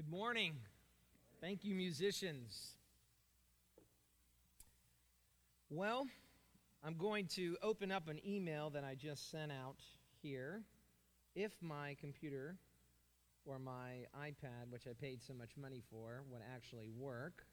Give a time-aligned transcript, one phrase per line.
[0.00, 0.54] Good morning.
[1.42, 2.78] Thank you, musicians.
[5.68, 6.06] Well,
[6.82, 9.76] I'm going to open up an email that I just sent out
[10.22, 10.62] here.
[11.34, 12.56] If my computer
[13.44, 17.44] or my iPad, which I paid so much money for, would actually work.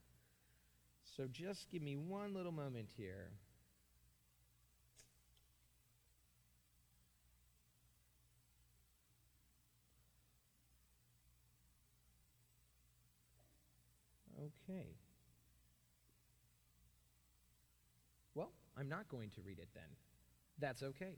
[1.17, 3.31] So just give me one little moment here.
[14.39, 14.95] Okay.
[18.35, 19.83] Well, I'm not going to read it then.
[20.59, 21.17] That's okay.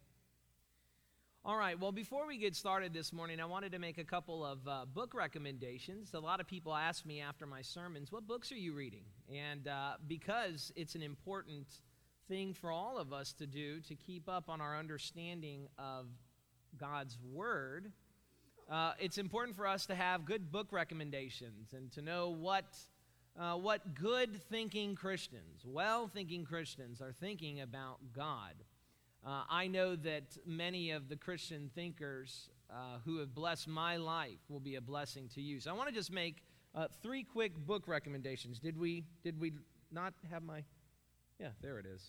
[1.46, 4.46] All right, well, before we get started this morning, I wanted to make a couple
[4.46, 6.14] of uh, book recommendations.
[6.14, 9.06] A lot of people ask me after my sermons, What books are you reading?
[9.34, 11.68] And uh, because it's an important
[12.28, 16.08] thing for all of us to do to keep up on our understanding of
[16.78, 17.94] God's Word,
[18.70, 22.66] uh, it's important for us to have good book recommendations and to know what
[23.40, 28.54] uh, what good thinking Christians, well thinking Christians, are thinking about God.
[29.26, 34.40] Uh, I know that many of the Christian thinkers uh, who have blessed my life
[34.50, 35.60] will be a blessing to you.
[35.60, 36.44] So I want to just make
[36.76, 38.60] uh, three quick book recommendations.
[38.60, 39.54] Did we did we
[39.92, 40.64] not have my?
[41.40, 42.04] Yeah, there it is.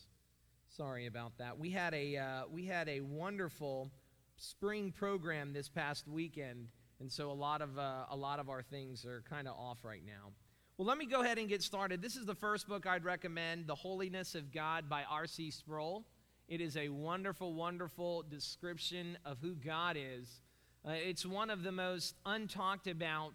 [0.76, 1.58] Sorry about that.
[1.58, 3.90] We had a uh, we had a wonderful
[4.36, 6.68] spring program this past weekend,
[6.98, 10.02] and so a lot of a lot of our things are kind of off right
[10.04, 10.32] now.
[10.80, 12.00] Well, let me go ahead and get started.
[12.00, 15.50] This is the first book I'd recommend The Holiness of God by R.C.
[15.50, 16.06] Sproul.
[16.48, 20.40] It is a wonderful, wonderful description of who God is.
[20.82, 23.34] Uh, it's one of the most untalked about,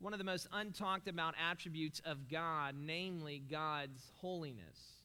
[0.00, 5.04] one of the most untalked about attributes of God, namely God's holiness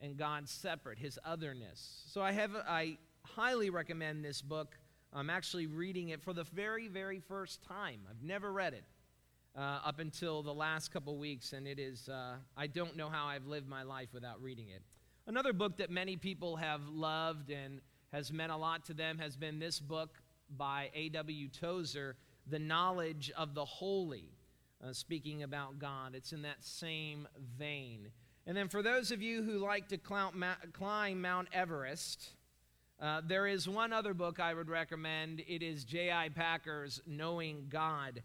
[0.00, 2.04] and God's separate, His otherness.
[2.12, 4.76] So I have, I highly recommend this book.
[5.12, 8.02] I'm actually reading it for the very, very first time.
[8.08, 8.84] I've never read it
[9.58, 13.26] uh, up until the last couple weeks, and it is, uh, I don't know how
[13.26, 14.82] I've lived my life without reading it.
[15.26, 17.80] Another book that many people have loved and
[18.12, 20.22] has meant a lot to them has been this book
[20.56, 21.48] by A.W.
[21.48, 22.16] Tozer,
[22.48, 24.30] The Knowledge of the Holy,
[24.82, 26.14] uh, speaking about God.
[26.14, 27.26] It's in that same
[27.58, 28.08] vein.
[28.46, 32.30] And then for those of you who like to climb Mount Everest,
[33.00, 35.42] uh, there is one other book I would recommend.
[35.46, 36.30] It is J.I.
[36.30, 38.22] Packer's Knowing God.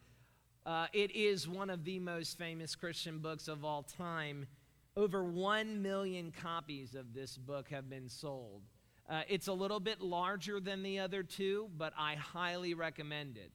[0.66, 4.48] Uh, it is one of the most famous Christian books of all time.
[4.96, 8.62] Over 1 million copies of this book have been sold.
[9.10, 13.52] Uh, it's a little bit larger than the other two, but I highly recommend it.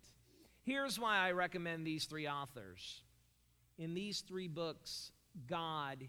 [0.63, 3.03] Here's why I recommend these three authors.
[3.79, 5.13] In these three books,
[5.47, 6.07] God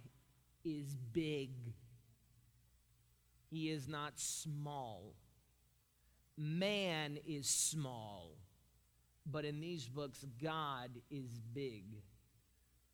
[0.66, 1.52] is big,
[3.50, 5.14] He is not small.
[6.38, 8.36] Man is small.
[9.32, 11.84] But in these books, God is big.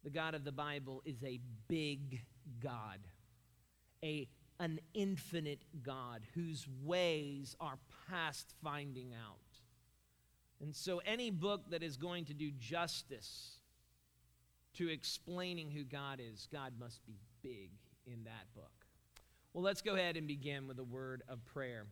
[0.04, 2.22] The God of the Bible is a big
[2.62, 3.00] God,
[4.04, 4.28] a,
[4.60, 7.80] an infinite God whose ways are
[8.10, 9.40] past finding out.
[10.62, 13.60] And so, any book that is going to do justice
[14.76, 17.72] to explaining who God is, God must be big
[18.06, 18.72] in that book.
[19.54, 21.88] Well, let's go ahead and begin with a word of prayer.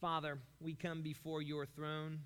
[0.00, 2.20] Father, we come before your throne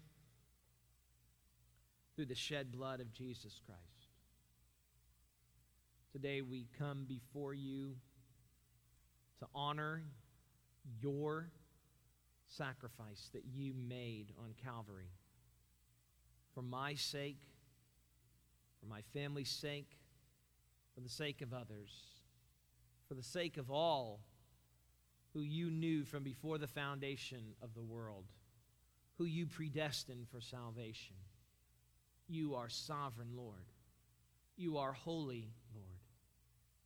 [2.18, 4.08] through the shed blood of Jesus Christ.
[6.10, 7.94] Today we come before you
[9.38, 10.02] to honor
[11.00, 11.52] your
[12.48, 15.12] sacrifice that you made on Calvary.
[16.54, 17.38] For my sake,
[18.80, 19.96] for my family's sake,
[20.96, 21.92] for the sake of others,
[23.06, 24.18] for the sake of all
[25.34, 28.24] who you knew from before the foundation of the world,
[29.18, 31.14] who you predestined for salvation.
[32.28, 33.72] You are sovereign, Lord.
[34.56, 35.86] You are holy, Lord.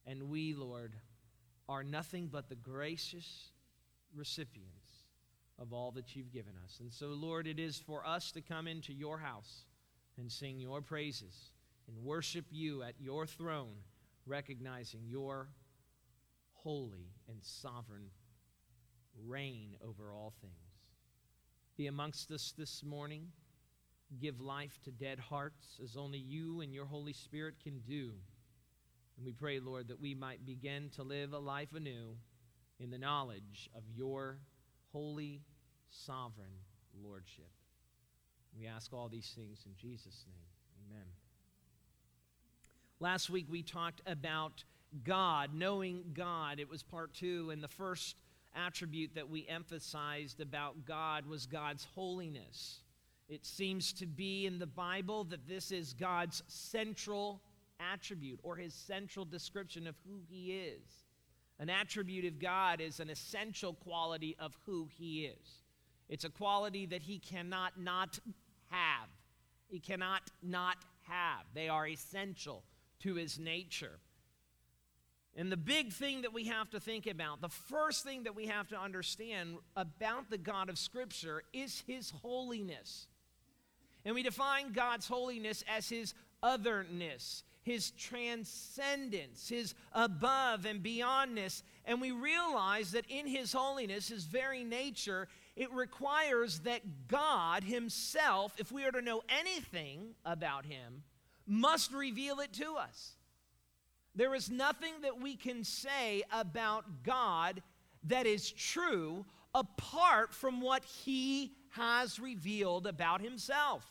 [0.06, 0.94] And we, Lord,
[1.68, 3.50] are nothing but the gracious
[4.14, 5.06] recipients
[5.58, 6.78] of all that you've given us.
[6.80, 9.64] And so, Lord, it is for us to come into your house
[10.18, 11.50] and sing your praises
[11.88, 13.74] and worship you at your throne,
[14.26, 15.48] recognizing your
[16.52, 18.10] holy and sovereign
[19.26, 20.52] reign over all things.
[21.76, 23.28] Be amongst us this morning
[24.20, 28.12] give life to dead hearts as only you and your Holy Spirit can do.
[29.16, 32.16] And we pray, Lord, that we might begin to live a life anew
[32.80, 34.38] in the knowledge of your
[34.92, 35.42] holy,
[35.90, 36.52] sovereign
[37.02, 37.50] lordship.
[38.58, 40.90] We ask all these things in Jesus' name.
[40.90, 41.06] Amen.
[43.00, 44.64] Last week we talked about
[45.04, 46.60] God, knowing God.
[46.60, 48.16] It was part two, and the first
[48.54, 52.81] attribute that we emphasized about God was God's holiness.
[53.32, 57.40] It seems to be in the Bible that this is God's central
[57.80, 60.82] attribute or his central description of who he is.
[61.58, 65.62] An attribute of God is an essential quality of who he is.
[66.10, 68.18] It's a quality that he cannot not
[68.68, 69.08] have.
[69.66, 70.76] He cannot not
[71.08, 71.46] have.
[71.54, 72.64] They are essential
[73.00, 73.98] to his nature.
[75.34, 78.48] And the big thing that we have to think about, the first thing that we
[78.48, 83.06] have to understand about the God of Scripture is his holiness.
[84.04, 91.62] And we define God's holiness as his otherness, his transcendence, his above and beyondness.
[91.84, 98.54] And we realize that in his holiness, his very nature, it requires that God himself,
[98.58, 101.04] if we are to know anything about him,
[101.46, 103.12] must reveal it to us.
[104.14, 107.62] There is nothing that we can say about God
[108.04, 109.24] that is true
[109.54, 113.84] apart from what He has revealed about Himself.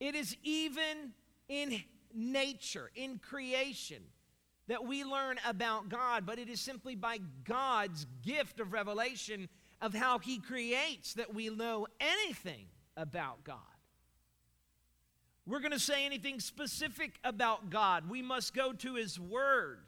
[0.00, 1.12] It is even
[1.48, 1.82] in
[2.14, 4.02] nature, in creation,
[4.68, 9.48] that we learn about God, but it is simply by God's gift of revelation
[9.80, 13.58] of how He creates that we know anything about God
[15.48, 19.80] we're going to say anything specific about God, we must go to His Word.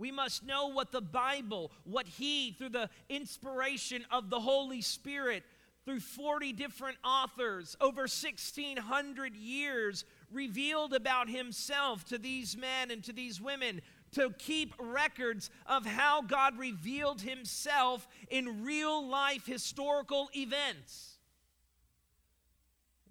[0.00, 5.44] We must know what the Bible, what He, through the inspiration of the Holy Spirit,
[5.84, 13.12] through 40 different authors, over 1,600 years, revealed about Himself to these men and to
[13.12, 13.82] these women,
[14.12, 21.18] to keep records of how God revealed Himself in real life historical events.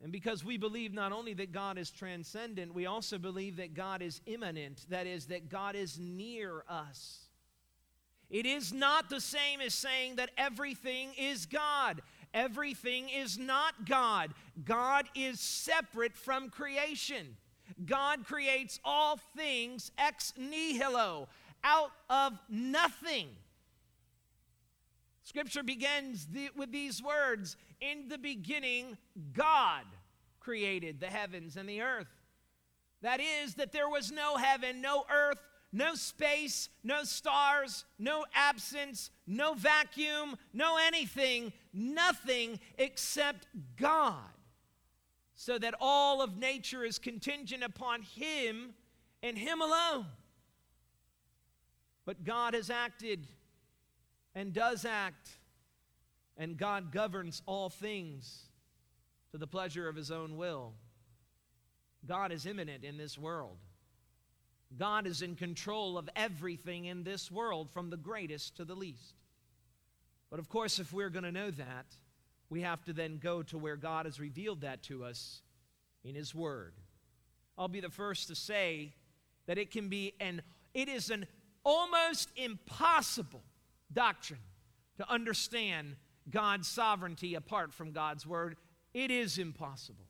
[0.02, 4.02] And because we believe not only that God is transcendent, we also believe that God
[4.02, 7.26] is immanent, that is, that God is near us.
[8.30, 12.02] It is not the same as saying that everything is God.
[12.34, 14.34] Everything is not God.
[14.64, 17.38] God is separate from creation.
[17.86, 21.28] God creates all things ex nihilo,
[21.64, 23.30] out of nothing.
[25.30, 28.98] Scripture begins the, with these words In the beginning,
[29.32, 29.84] God
[30.40, 32.08] created the heavens and the earth.
[33.04, 35.38] That is, that there was no heaven, no earth,
[35.72, 43.46] no space, no stars, no absence, no vacuum, no anything, nothing except
[43.78, 44.34] God.
[45.36, 48.74] So that all of nature is contingent upon Him
[49.22, 50.08] and Him alone.
[52.04, 53.28] But God has acted
[54.36, 55.30] and does act,
[56.38, 58.44] and God governs all things
[59.32, 60.74] to the pleasure of his own will.
[62.06, 63.58] God is immanent in this world.
[64.78, 69.16] God is in control of everything in this world, from the greatest to the least.
[70.30, 71.88] But of course, if we're going to know that,
[72.50, 75.42] we have to then go to where God has revealed that to us
[76.04, 76.74] in His Word.
[77.58, 78.94] I'll be the first to say
[79.48, 80.42] that it can be an
[80.74, 81.26] it is an
[81.66, 83.42] almost impossible
[83.92, 84.40] doctrine
[84.98, 85.96] to understand
[86.30, 88.56] God's sovereignty apart from God's word.
[88.94, 90.06] It is impossible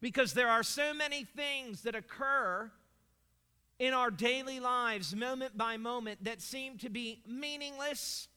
[0.00, 2.70] because there are so many things that occur
[3.78, 8.28] in our daily lives, moment by moment, that seem to be meaningless,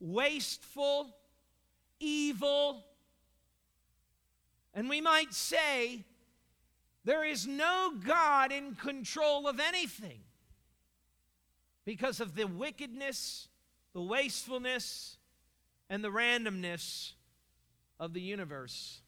[0.00, 1.16] wasteful,
[1.98, 2.84] evil.
[4.74, 6.04] And we might say,
[7.04, 10.20] there is no God in control of anything
[11.84, 13.48] because of the wickedness
[13.94, 15.16] the wastefulness
[15.90, 17.12] and the randomness
[18.00, 19.00] of the universe.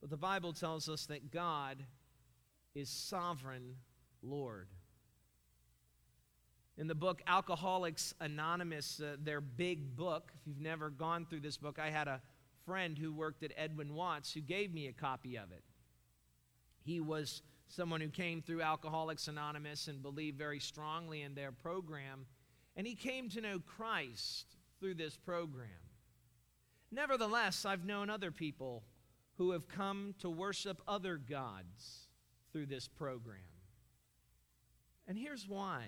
[0.00, 1.78] But the Bible tells us that God
[2.74, 3.76] is sovereign
[4.22, 4.68] Lord.
[6.78, 11.58] In the book Alcoholics Anonymous, uh, their big book, if you've never gone through this
[11.58, 12.22] book, I had a
[12.64, 15.62] friend who worked at Edwin Watts who gave me a copy of it.
[16.84, 22.26] He was someone who came through Alcoholics Anonymous and believed very strongly in their program.
[22.76, 24.46] And he came to know Christ
[24.80, 25.68] through this program.
[26.90, 28.82] Nevertheless, I've known other people
[29.38, 32.08] who have come to worship other gods
[32.52, 33.40] through this program.
[35.08, 35.84] And here's why.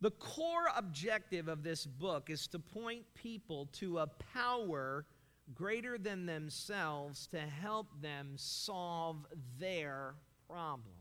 [0.00, 5.06] The core objective of this book is to point people to a power
[5.54, 9.24] greater than themselves to help them solve
[9.58, 10.14] their
[10.48, 10.94] problem.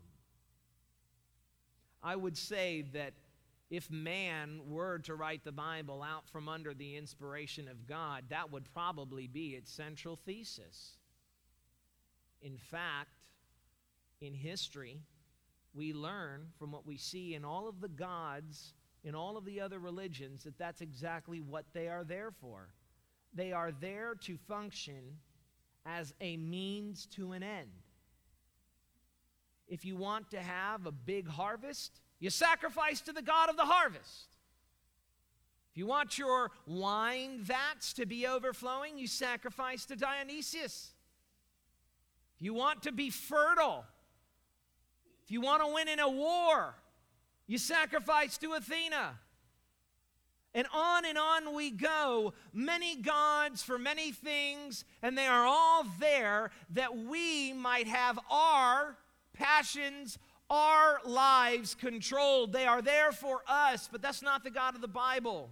[2.01, 3.13] I would say that
[3.75, 8.51] if man were to write the Bible out from under the inspiration of God, that
[8.51, 10.98] would probably be its central thesis.
[12.41, 13.10] In fact,
[14.22, 15.01] in history,
[15.74, 19.60] we learn from what we see in all of the gods, in all of the
[19.60, 22.70] other religions, that that's exactly what they are there for.
[23.36, 25.17] they are there to function
[25.86, 27.70] as a means to an end.
[29.67, 33.65] If you want to have a big harvest, you sacrifice to the God of the
[33.65, 34.27] harvest.
[35.72, 40.93] If you want your wine vats to be overflowing, you sacrifice to Dionysius.
[42.36, 43.86] If you want to be fertile,
[45.25, 46.75] if you want to win in a war,
[47.48, 49.19] you sacrifice to Athena.
[50.53, 52.34] And on and on we go.
[52.53, 58.98] Many gods for many things, and they are all there that we might have our
[59.34, 60.17] passions,
[60.50, 62.54] our lives controlled.
[62.54, 65.50] They are there for us, but that's not the God of the Bible.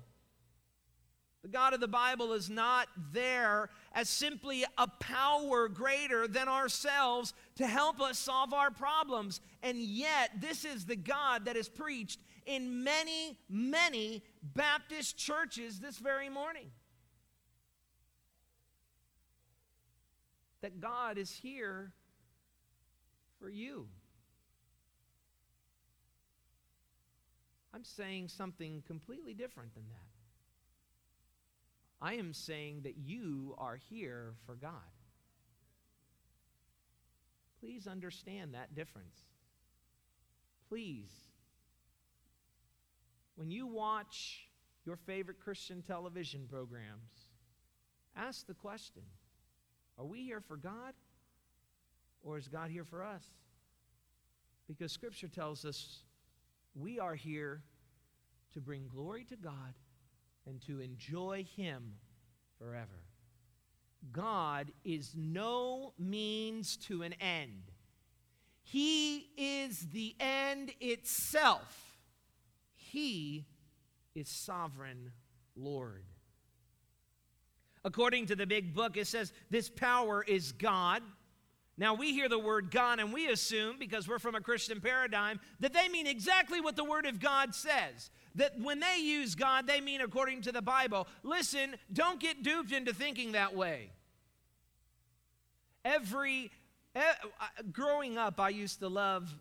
[1.42, 7.34] The God of the Bible is not there as simply a power greater than ourselves
[7.56, 9.42] to help us solve our problems.
[9.62, 15.98] And yet, this is the God that is preached in many, many Baptist churches this
[15.98, 16.72] very morning.
[20.62, 21.92] That God is here
[23.40, 23.88] for you.
[27.74, 30.14] I'm saying something completely different than that.
[32.06, 34.72] I am saying that you are here for God.
[37.60, 39.22] Please understand that difference.
[40.68, 41.12] Please.
[43.36, 44.50] When you watch
[44.86, 47.30] your favorite Christian television programs,
[48.18, 49.04] ask the question
[49.98, 50.94] Are we here for God?
[52.22, 53.24] Or is God here for us?
[54.68, 56.04] Because Scripture tells us
[56.76, 57.62] we are here
[58.54, 59.74] to bring glory to God
[60.46, 61.94] and to enjoy Him
[62.58, 63.04] forever.
[64.12, 67.72] God is no means to an end.
[68.62, 71.98] He is the end itself.
[72.74, 73.46] He
[74.16, 75.12] is sovereign
[75.56, 76.04] Lord.
[77.86, 81.02] According to the big book, it says this power is God.
[81.78, 85.40] Now, we hear the word God and we assume, because we're from a Christian paradigm,
[85.60, 89.68] that they mean exactly what the Word of God says that when they use God,
[89.68, 91.08] they mean according to the Bible.
[91.24, 93.92] Listen, don't get duped into thinking that way.
[95.86, 96.50] Every,
[96.96, 97.02] uh,
[97.72, 99.34] growing up, I used to love,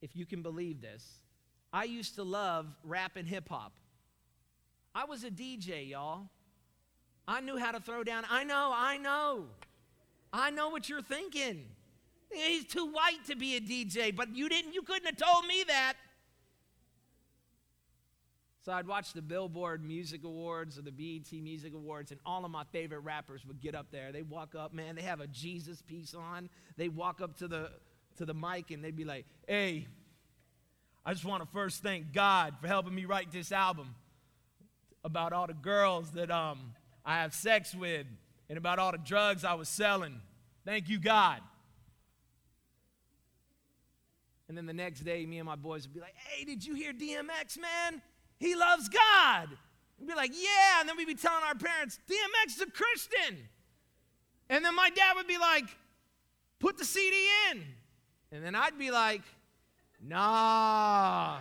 [0.00, 1.20] if you can believe this,
[1.72, 3.72] I used to love rap and hip hop.
[4.94, 6.28] I was a DJ, y'all.
[7.26, 8.24] I knew how to throw down.
[8.30, 9.46] I know, I know.
[10.36, 11.64] I know what you're thinking.
[12.32, 15.64] He's too white to be a DJ, but you didn't you couldn't have told me
[15.68, 15.94] that.
[18.64, 22.50] So I'd watch the Billboard Music Awards or the BET Music Awards, and all of
[22.50, 24.10] my favorite rappers would get up there.
[24.10, 26.50] They walk up, man, they have a Jesus piece on.
[26.76, 27.70] They walk up to the
[28.16, 29.86] to the mic and they'd be like, "Hey,
[31.06, 33.94] I just want to first thank God for helping me write this album
[35.04, 36.72] about all the girls that um,
[37.04, 38.06] I have sex with
[38.48, 40.20] and about all the drugs I was selling.
[40.64, 41.40] Thank you, God."
[44.48, 46.74] And then the next day, me and my boys would be like, "Hey, did you
[46.74, 48.02] hear DMX, man?"
[48.38, 49.48] He loves God.
[49.98, 50.80] We'd be like, yeah.
[50.80, 53.48] And then we'd be telling our parents, DMX is a Christian.
[54.50, 55.64] And then my dad would be like,
[56.58, 57.64] put the CD in.
[58.32, 59.22] And then I'd be like,
[60.02, 61.38] nah.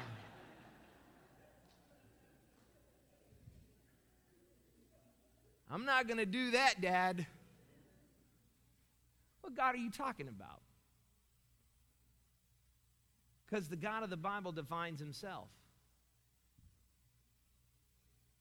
[5.74, 7.25] I'm not going to do that, Dad.
[9.42, 10.62] What God are you talking about?
[13.46, 15.48] Because the God of the Bible defines himself.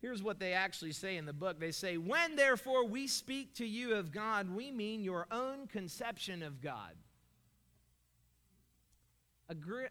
[0.03, 1.59] Here's what they actually say in the book.
[1.59, 6.43] They say, When therefore we speak to you of God, we mean your own conception
[6.43, 6.93] of God.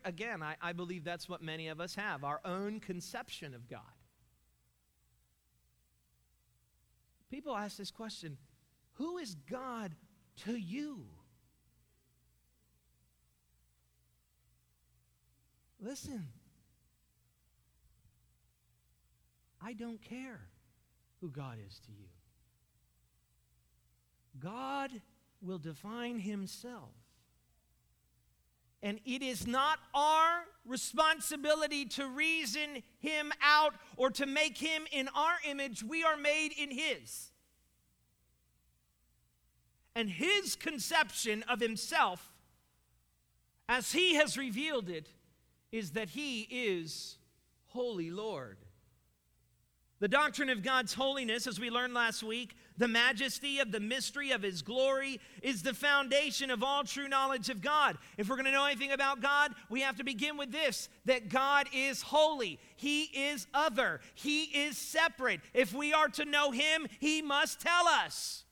[0.05, 3.81] Again, I, I believe that's what many of us have our own conception of God.
[7.31, 8.37] People ask this question
[8.95, 9.95] Who is God
[10.43, 11.05] to you?
[15.79, 16.27] Listen,
[19.63, 20.41] I don't care
[21.21, 22.09] who God is to you.
[24.39, 24.91] God
[25.41, 27.00] will define himself.
[28.83, 35.07] And it is not our responsibility to reason him out or to make him in
[35.09, 35.83] our image.
[35.83, 37.31] We are made in his.
[39.95, 42.31] And his conception of himself,
[43.67, 45.09] as he has revealed it,
[45.71, 47.17] is that he is
[47.67, 48.57] Holy Lord.
[49.99, 54.31] The doctrine of God's holiness, as we learned last week, the majesty of the mystery
[54.31, 57.95] of his glory is the foundation of all true knowledge of God.
[58.17, 61.29] If we're going to know anything about God, we have to begin with this that
[61.29, 65.41] God is holy, he is other, he is separate.
[65.53, 68.45] If we are to know him, he must tell us.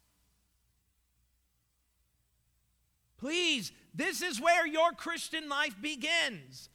[3.18, 6.70] Please, this is where your Christian life begins.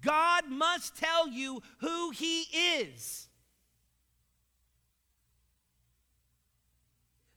[0.00, 2.42] God must tell you who he
[2.78, 3.29] is.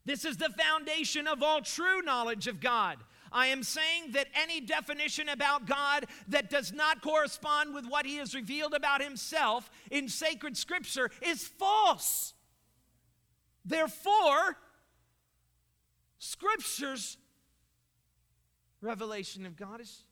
[0.06, 2.98] This is the foundation of all true knowledge of God.
[3.32, 8.18] I am saying that any definition about God that does not correspond with what he
[8.18, 12.34] has revealed about himself in sacred scripture is false.
[13.66, 14.58] Therefore,
[16.20, 17.18] scripture's
[18.82, 20.04] revelation of God is.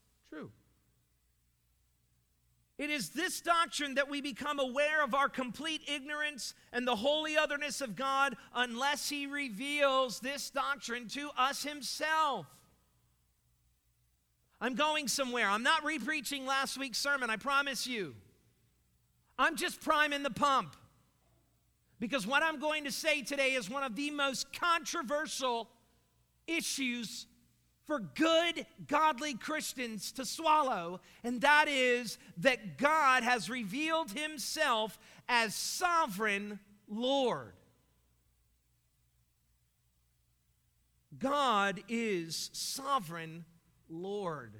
[2.81, 7.37] It is this doctrine that we become aware of our complete ignorance and the holy
[7.37, 12.47] otherness of God unless He reveals this doctrine to us Himself.
[14.59, 15.47] I'm going somewhere.
[15.47, 18.15] I'm not repreaching last week's sermon, I promise you.
[19.37, 20.75] I'm just priming the pump.
[21.99, 25.69] Because what I'm going to say today is one of the most controversial
[26.47, 27.27] issues
[27.91, 35.53] for good, godly Christians to swallow, and that is that God has revealed himself as
[35.53, 37.51] sovereign Lord.
[41.19, 43.43] God is sovereign
[43.89, 44.53] Lord.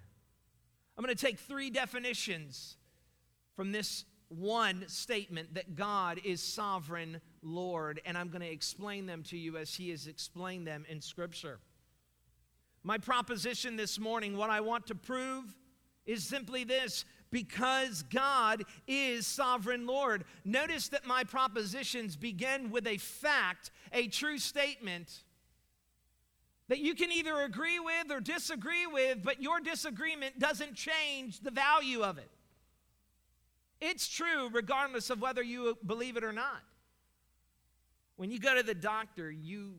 [0.97, 2.75] I'm going to take three definitions
[3.55, 9.23] from this one statement that God is sovereign Lord, and I'm going to explain them
[9.29, 11.59] to you as He has explained them in Scripture.
[12.83, 15.45] My proposition this morning, what I want to prove,
[16.05, 20.25] is simply this because God is sovereign Lord.
[20.43, 25.23] Notice that my propositions begin with a fact, a true statement
[26.67, 31.51] that you can either agree with or disagree with, but your disagreement doesn't change the
[31.51, 32.29] value of it.
[33.81, 36.61] It's true regardless of whether you believe it or not.
[38.15, 39.73] When you go to the doctor, you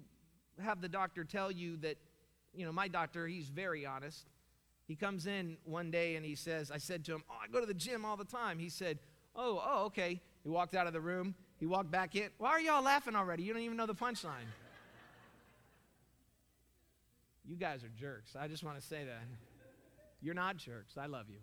[0.63, 1.97] have the doctor tell you that
[2.55, 4.29] you know, my doctor, he's very honest.
[4.87, 7.61] He comes in one day and he says, I said to him, Oh, I go
[7.61, 8.59] to the gym all the time.
[8.59, 8.99] He said,
[9.35, 10.21] Oh, oh, okay.
[10.43, 11.35] He walked out of the room.
[11.59, 12.29] He walked back in.
[12.39, 13.45] Why are y'all laughing already?
[13.45, 14.49] You don't even know the punchline.
[17.45, 18.37] you guys are jerks.
[18.39, 19.23] I just want to say that.
[20.21, 20.99] You're not jerks.
[20.99, 21.39] I love you.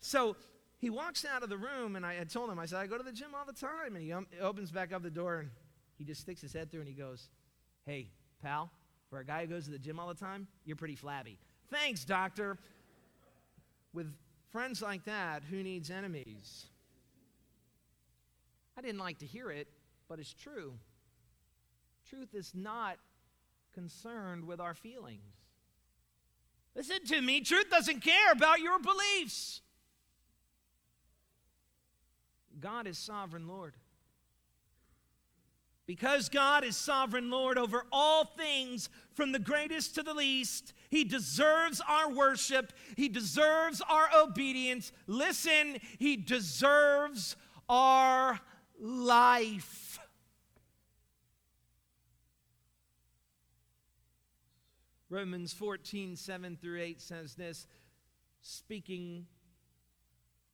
[0.00, 0.36] So
[0.78, 2.98] he walks out of the room, and I had told him, I said, I go
[2.98, 3.94] to the gym all the time.
[3.94, 5.50] And he um, opens back up the door, and
[5.98, 7.28] he just sticks his head through, and he goes,
[7.86, 8.10] Hey,
[8.42, 8.70] pal,
[9.14, 11.38] for a guy who goes to the gym all the time, you're pretty flabby.
[11.70, 12.58] Thanks, doctor.
[13.92, 14.12] With
[14.50, 16.64] friends like that, who needs enemies?
[18.76, 19.68] I didn't like to hear it,
[20.08, 20.72] but it's true.
[22.10, 22.96] Truth is not
[23.72, 25.22] concerned with our feelings.
[26.74, 29.60] Listen to me, truth doesn't care about your beliefs.
[32.60, 33.74] God is sovereign Lord.
[35.86, 41.04] Because God is sovereign Lord over all things, from the greatest to the least, He
[41.04, 42.72] deserves our worship.
[42.96, 44.92] He deserves our obedience.
[45.06, 47.36] Listen, He deserves
[47.68, 48.40] our
[48.80, 49.98] life.
[55.10, 57.66] Romans 14, 7 through 8 says this,
[58.40, 59.26] speaking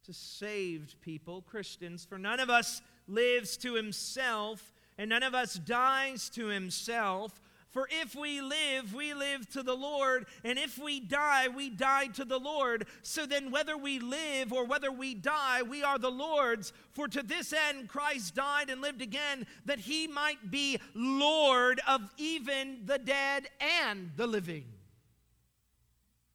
[0.05, 5.55] to saved people, Christians, for none of us lives to himself and none of us
[5.55, 7.41] dies to himself.
[7.71, 12.09] For if we live, we live to the Lord, and if we die, we die
[12.09, 12.87] to the Lord.
[13.01, 16.75] So then, whether we live or whether we die, we are the Lord's.
[16.93, 22.03] For to this end Christ died and lived again, that he might be Lord of
[22.19, 23.47] even the dead
[23.81, 24.67] and the living.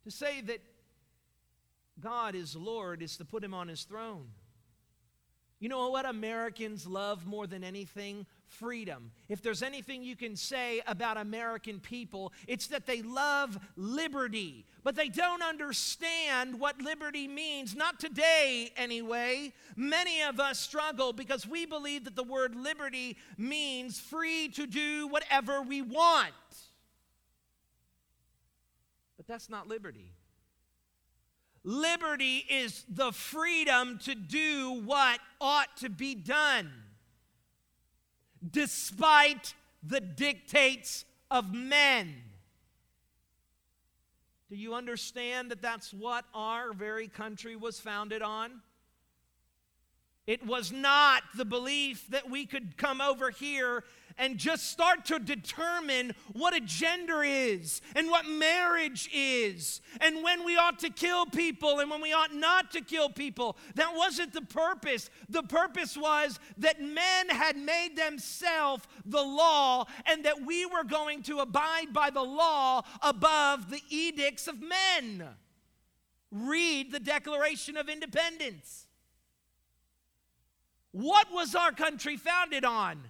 [0.06, 0.62] To say that
[2.00, 4.30] God is Lord is to put him on his throne.
[5.60, 8.26] You know what Americans love more than anything?
[8.48, 9.12] Freedom.
[9.30, 14.96] If there's anything you can say about American people, it's that they love liberty, but
[14.96, 17.76] they don't understand what liberty means.
[17.76, 19.54] Not today, anyway.
[19.76, 25.08] Many of us struggle because we believe that the word liberty means free to do
[25.08, 26.34] whatever we want.
[29.18, 30.12] But that's not liberty.
[31.64, 36.72] Liberty is the freedom to do what ought to be done
[38.52, 39.54] despite
[39.84, 42.16] the dictates of men.
[44.50, 48.62] Do you understand that that's what our very country was founded on?
[50.28, 53.84] It was not the belief that we could come over here
[54.18, 60.46] and just start to determine what a gender is and what marriage is and when
[60.46, 63.58] we ought to kill people and when we ought not to kill people.
[63.76, 65.10] That wasn't the purpose.
[65.30, 71.24] The purpose was that men had made themselves the law and that we were going
[71.24, 75.28] to abide by the law above the edicts of men.
[76.32, 78.88] Read the Declaration of Independence.
[80.92, 83.04] What was our country founded on?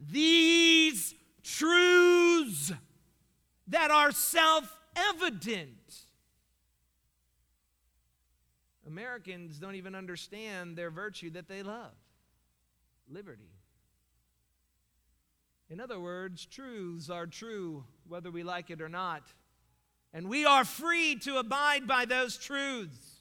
[0.00, 2.72] These truths
[3.68, 5.76] that are self evident.
[8.86, 11.92] Americans don't even understand their virtue that they love
[13.08, 13.50] liberty.
[15.68, 19.22] In other words, truths are true whether we like it or not.
[20.12, 23.20] And we are free to abide by those truths.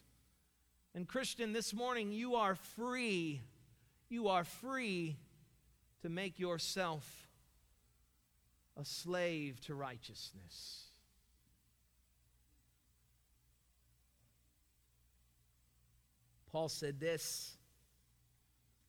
[0.95, 3.41] And, Christian, this morning you are free.
[4.09, 5.17] You are free
[6.01, 7.27] to make yourself
[8.79, 10.85] a slave to righteousness.
[16.51, 17.57] Paul said this.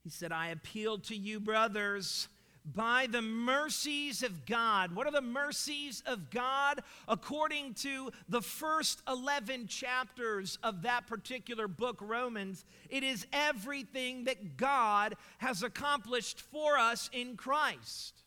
[0.03, 2.29] He said, I appeal to you, brothers
[2.65, 4.95] by the mercies of God.
[4.95, 6.81] What are the mercies of God?
[7.09, 14.57] According to the first 11 chapters of that particular book, Romans, it is everything that
[14.57, 18.23] God has accomplished for us in Christ.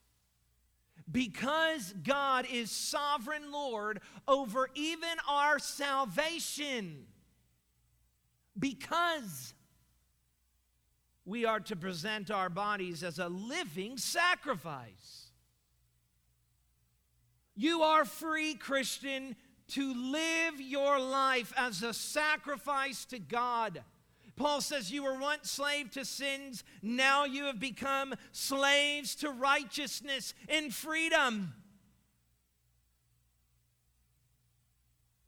[1.11, 7.05] Because God is sovereign Lord over even our salvation.
[8.57, 9.53] Because
[11.25, 15.31] we are to present our bodies as a living sacrifice.
[17.55, 19.35] You are free, Christian,
[19.69, 23.83] to live your life as a sacrifice to God.
[24.35, 30.33] Paul says, You were once slave to sins, now you have become slaves to righteousness
[30.49, 31.53] and freedom.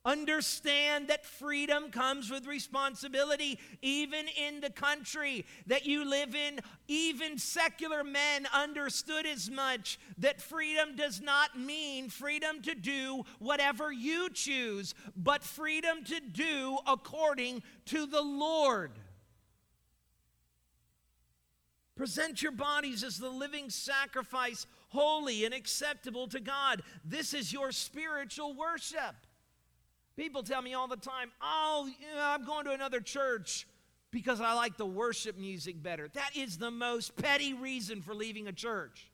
[0.06, 6.60] Understand that freedom comes with responsibility, even in the country that you live in.
[6.86, 13.90] Even secular men understood as much that freedom does not mean freedom to do whatever
[13.90, 18.92] you choose, but freedom to do according to the Lord.
[21.96, 26.82] Present your bodies as the living sacrifice, holy and acceptable to God.
[27.04, 29.25] This is your spiritual worship.
[30.16, 33.66] People tell me all the time, oh, I'm going to another church
[34.10, 36.08] because I like the worship music better.
[36.08, 39.10] That is the most petty reason for leaving a church.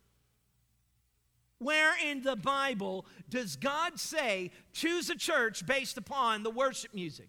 [1.59, 7.29] Where in the Bible does God say, choose a church based upon the worship music?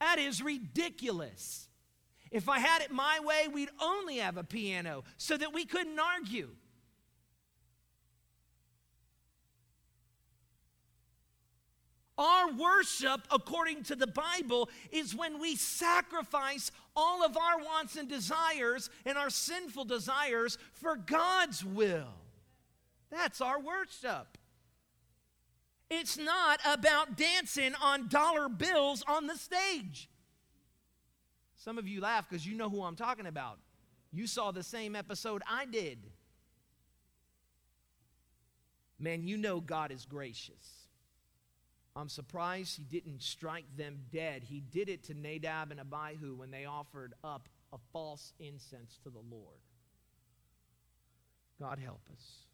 [0.00, 1.68] That is ridiculous.
[2.30, 5.98] If I had it my way, we'd only have a piano so that we couldn't
[5.98, 6.50] argue.
[12.18, 18.08] Our worship, according to the Bible, is when we sacrifice all of our wants and
[18.08, 22.14] desires and our sinful desires for God's will.
[23.10, 24.38] That's our worship.
[25.90, 30.08] It's not about dancing on dollar bills on the stage.
[31.56, 33.58] Some of you laugh because you know who I'm talking about.
[34.10, 35.98] You saw the same episode I did.
[38.98, 40.81] Man, you know God is gracious.
[41.94, 44.44] I'm surprised he didn't strike them dead.
[44.44, 49.10] He did it to Nadab and Abihu when they offered up a false incense to
[49.10, 49.58] the Lord.
[51.60, 52.46] God help us.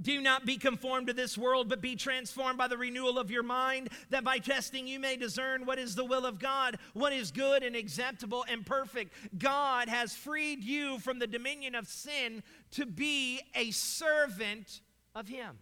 [0.00, 3.42] Do not be conformed to this world, but be transformed by the renewal of your
[3.42, 7.30] mind, that by testing you may discern what is the will of God, what is
[7.30, 9.12] good and acceptable and perfect.
[9.38, 14.80] God has freed you from the dominion of sin to be a servant
[15.14, 15.58] of Him.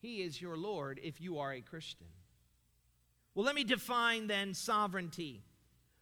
[0.00, 2.06] He is your Lord if you are a Christian.
[3.34, 5.42] Well, let me define then sovereignty.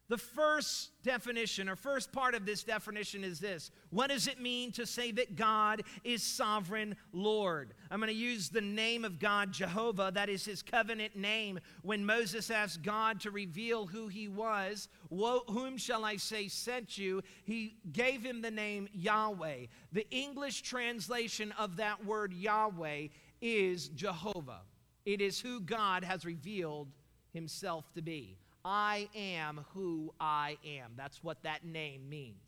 [0.08, 4.72] The first definition, or first part of this definition, is this What does it mean
[4.72, 7.74] to say that God is sovereign Lord?
[7.90, 11.60] I'm going to use the name of God, Jehovah, that is his covenant name.
[11.82, 17.22] When Moses asked God to reveal who he was, whom shall I say sent you?
[17.44, 19.66] He gave him the name Yahweh.
[19.92, 23.08] The English translation of that word Yahweh
[23.40, 24.62] is Jehovah.
[25.04, 26.88] It is who God has revealed
[27.32, 28.36] himself to be.
[28.64, 30.92] I am who I am.
[30.96, 32.42] That's what that name means.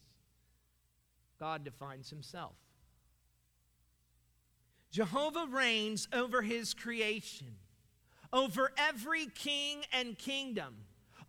[1.38, 2.52] God defines himself.
[4.90, 7.54] Jehovah reigns over his creation,
[8.32, 10.74] over every king and kingdom,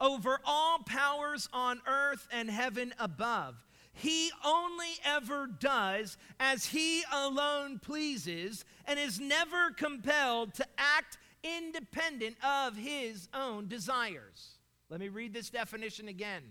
[0.02, 3.56] over all powers on earth and heaven above.
[3.94, 12.38] He only ever does as He alone pleases and is never compelled to act independent
[12.44, 14.58] of His own desires.
[14.90, 16.42] Let me read this definition again.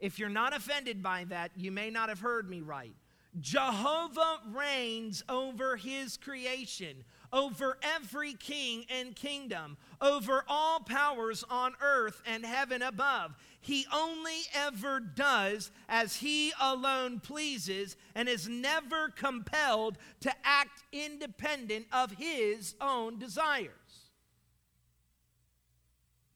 [0.00, 2.94] If you're not offended by that, you may not have heard me right.
[3.40, 12.20] Jehovah reigns over his creation, over every king and kingdom, over all powers on earth
[12.26, 13.34] and heaven above.
[13.64, 21.86] He only ever does as he alone pleases and is never compelled to act independent
[21.92, 24.10] of his own desires.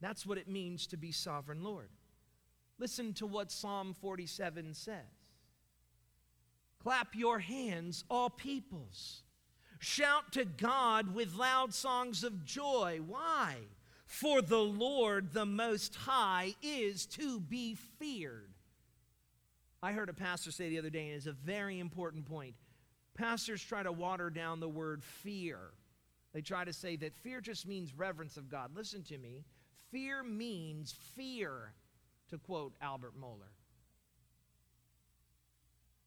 [0.00, 1.88] That's what it means to be sovereign Lord.
[2.78, 4.94] Listen to what Psalm 47 says
[6.78, 9.24] Clap your hands, all peoples.
[9.80, 13.00] Shout to God with loud songs of joy.
[13.04, 13.56] Why?
[14.06, 18.50] For the Lord, the Most High, is to be feared.
[19.82, 22.54] I heard a pastor say the other day, and it's a very important point.
[23.14, 25.58] Pastors try to water down the word fear.
[26.32, 28.70] They try to say that fear just means reverence of God.
[28.74, 29.44] Listen to me.
[29.90, 31.72] Fear means fear,
[32.30, 33.52] to quote Albert Mohler.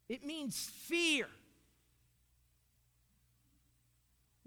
[0.08, 1.26] It means fear.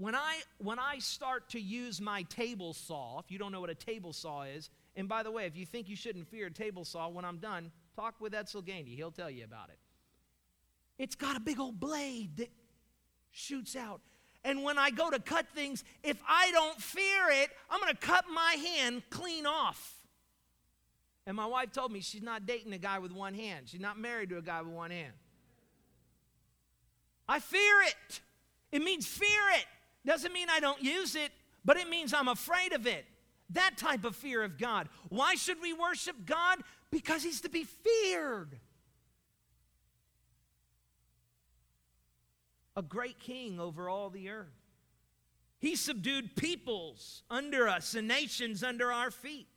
[0.03, 3.69] When I, when I start to use my table saw, if you don't know what
[3.69, 6.51] a table saw is, and by the way, if you think you shouldn't fear a
[6.51, 8.97] table saw, when I'm done, talk with Edsel Gandy.
[8.97, 9.79] He'll tell you about it.
[10.97, 12.49] It's got a big old blade that
[13.31, 14.01] shoots out.
[14.43, 17.97] And when I go to cut things, if I don't fear it, I'm going to
[17.97, 19.95] cut my hand clean off.
[21.25, 23.69] And my wife told me she's not dating a guy with one hand.
[23.69, 25.13] She's not married to a guy with one hand.
[27.25, 28.19] I fear it.
[28.73, 29.65] It means fear it.
[30.05, 31.31] Doesn't mean I don't use it,
[31.63, 33.05] but it means I'm afraid of it.
[33.51, 34.89] That type of fear of God.
[35.09, 36.59] Why should we worship God?
[36.91, 38.59] Because He's to be feared.
[42.75, 44.47] A great king over all the earth.
[45.59, 49.47] He subdued peoples under us and nations under our feet.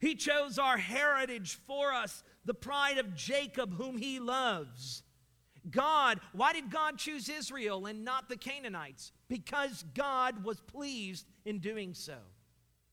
[0.00, 5.02] He chose our heritage for us, the pride of Jacob, whom He loves.
[5.70, 9.12] God, why did God choose Israel and not the Canaanites?
[9.28, 12.16] Because God was pleased in doing so.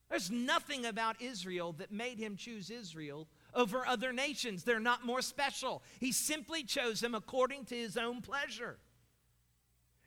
[0.09, 4.63] There's nothing about Israel that made him choose Israel over other nations.
[4.63, 5.81] They're not more special.
[5.99, 8.77] He simply chose them according to his own pleasure.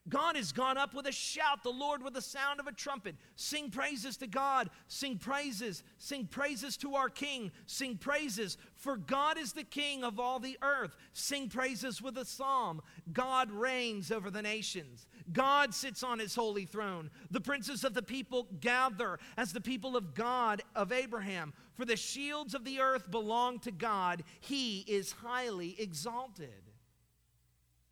[0.08, 3.16] God has gone up with a shout, the Lord with the sound of a trumpet.
[3.36, 9.36] Sing praises to God, sing praises, sing praises to our King, sing praises, for God
[9.36, 10.96] is the King of all the earth.
[11.12, 12.80] Sing praises with a psalm.
[13.12, 15.06] God reigns over the nations.
[15.32, 17.10] God sits on his holy throne.
[17.30, 21.52] The princes of the people gather as the people of God of Abraham.
[21.74, 26.62] For the shields of the earth belong to God, he is highly exalted.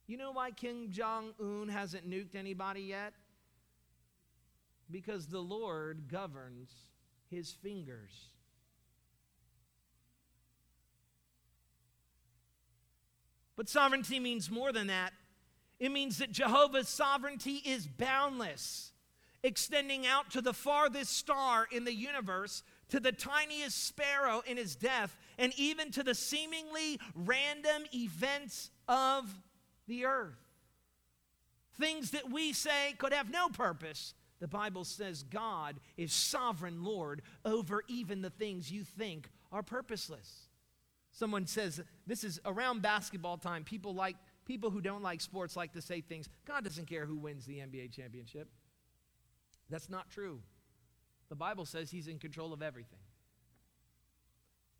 [0.06, 3.12] You know why Kim Jong un hasn't nuked anybody yet?
[4.90, 6.70] Because the Lord governs
[7.28, 8.30] his fingers.
[13.56, 15.12] But sovereignty means more than that.
[15.78, 18.92] It means that Jehovah's sovereignty is boundless,
[19.42, 24.74] extending out to the farthest star in the universe, to the tiniest sparrow in his
[24.74, 29.42] death, and even to the seemingly random events of
[29.86, 30.38] the earth.
[31.78, 34.14] Things that we say could have no purpose.
[34.40, 40.48] The Bible says God is sovereign Lord over even the things you think are purposeless.
[41.10, 43.64] Someone says this is around basketball time.
[43.64, 46.28] People like people who don't like sports like to say things.
[46.46, 48.48] God doesn't care who wins the NBA championship.
[49.68, 50.40] That's not true.
[51.28, 53.00] The Bible says he's in control of everything.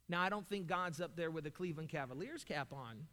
[0.08, 3.06] Now, I don't think God's up there with a Cleveland Cavaliers cap on.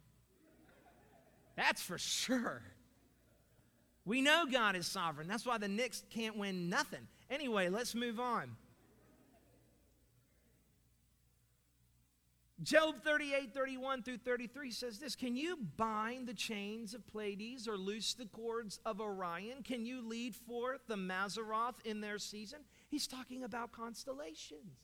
[1.56, 2.62] That's for sure.
[4.04, 5.26] We know God is sovereign.
[5.26, 7.08] That's why the Knicks can't win nothing.
[7.30, 8.56] Anyway, let's move on.
[12.62, 17.76] Job 38, 31 through 33 says this Can you bind the chains of Pleiades or
[17.76, 19.62] loose the cords of Orion?
[19.64, 22.60] Can you lead forth the Mazzaroth in their season?
[22.88, 24.78] He's talking about constellations.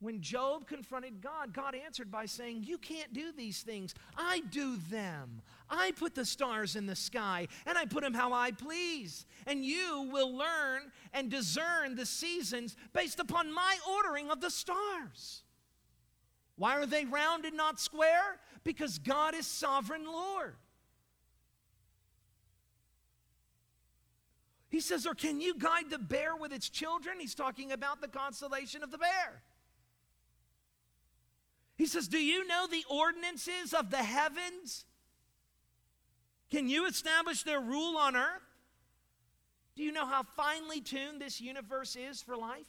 [0.00, 3.94] When Job confronted God, God answered by saying, You can't do these things.
[4.16, 5.42] I do them.
[5.68, 9.26] I put the stars in the sky and I put them how I please.
[9.46, 15.42] And you will learn and discern the seasons based upon my ordering of the stars.
[16.58, 18.40] Why are they round and not square?
[18.64, 20.56] Because God is sovereign Lord.
[24.68, 27.20] He says, Or can you guide the bear with its children?
[27.20, 29.42] He's talking about the constellation of the bear.
[31.76, 34.84] He says, Do you know the ordinances of the heavens?
[36.50, 38.42] Can you establish their rule on earth?
[39.76, 42.66] Do you know how finely tuned this universe is for life?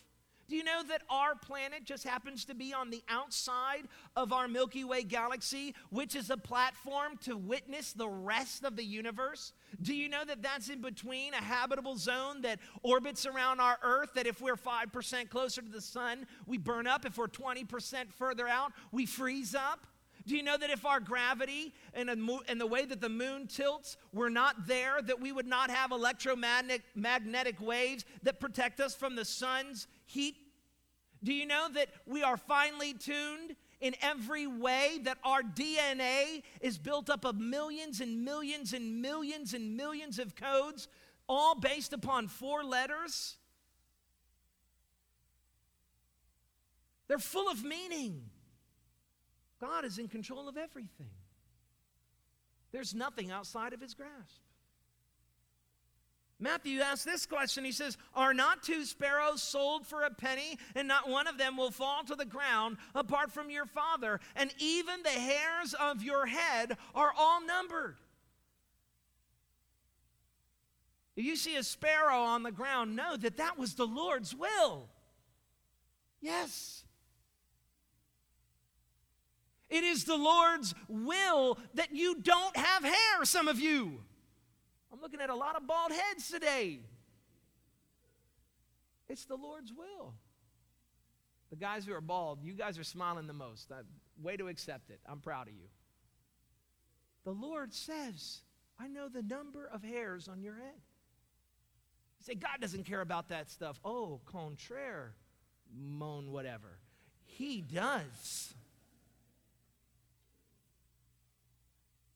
[0.49, 3.83] Do you know that our planet just happens to be on the outside
[4.15, 8.83] of our Milky Way galaxy, which is a platform to witness the rest of the
[8.83, 9.53] universe?
[9.83, 14.09] Do you know that that's in between a habitable zone that orbits around our Earth?
[14.15, 17.05] That if we're 5% closer to the sun, we burn up.
[17.05, 19.85] If we're 20% further out, we freeze up.
[20.29, 23.97] Do you know that if our gravity and, and the way that the moon tilts
[24.13, 29.25] were not there, that we would not have electromagnetic waves that protect us from the
[29.25, 30.35] sun's heat?
[31.23, 36.77] Do you know that we are finely tuned in every way, that our DNA is
[36.77, 40.87] built up of millions and millions and millions and millions of codes,
[41.27, 43.37] all based upon four letters?
[47.07, 48.29] They're full of meaning.
[49.59, 51.09] God is in control of everything.
[52.71, 54.41] There's nothing outside of his grasp.
[56.39, 57.65] Matthew asks this question.
[57.65, 61.57] He says, Are not two sparrows sold for a penny, and not one of them
[61.57, 64.21] will fall to the ground apart from your Father?
[64.35, 67.97] And even the hairs of your head are all numbered.
[71.17, 74.87] If you see a sparrow on the ground, know that that was the Lord's will.
[76.21, 76.85] Yes.
[79.69, 83.99] It is the Lord's will that you don't have hair, some of you.
[84.91, 86.79] I'm looking at a lot of bald heads today.
[89.07, 90.13] It's the Lord's will.
[91.49, 93.71] The guys who are bald, you guys are smiling the most.
[93.71, 93.83] Uh,
[94.21, 94.99] way to accept it.
[95.07, 95.67] I'm proud of you.
[97.23, 98.41] The Lord says,
[98.79, 100.81] I know the number of hairs on your head.
[102.19, 103.79] You say, God doesn't care about that stuff.
[103.83, 105.13] Oh, contraire,
[105.73, 106.79] moan whatever.
[107.25, 108.53] He does.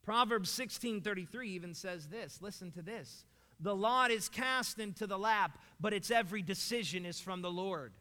[0.03, 2.41] Proverbs 16:33 even says this.
[2.41, 3.25] Listen to this.
[3.59, 7.93] The lot is cast into the lap, but its every decision is from the Lord.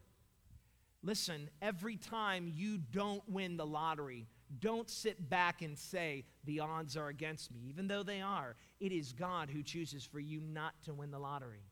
[1.04, 4.26] Listen, every time you don't win the lottery,
[4.60, 8.56] don't sit back and say, the odds are against me, even though they are.
[8.80, 11.64] It is God who chooses for you not to win the lottery.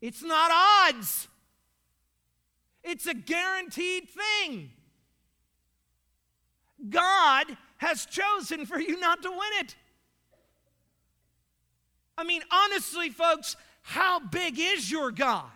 [0.00, 1.28] It's not odds,
[2.82, 4.70] it's a guaranteed thing.
[6.88, 9.76] God has chosen for you not to win it.
[12.16, 15.50] I mean, honestly, folks, how big is your God?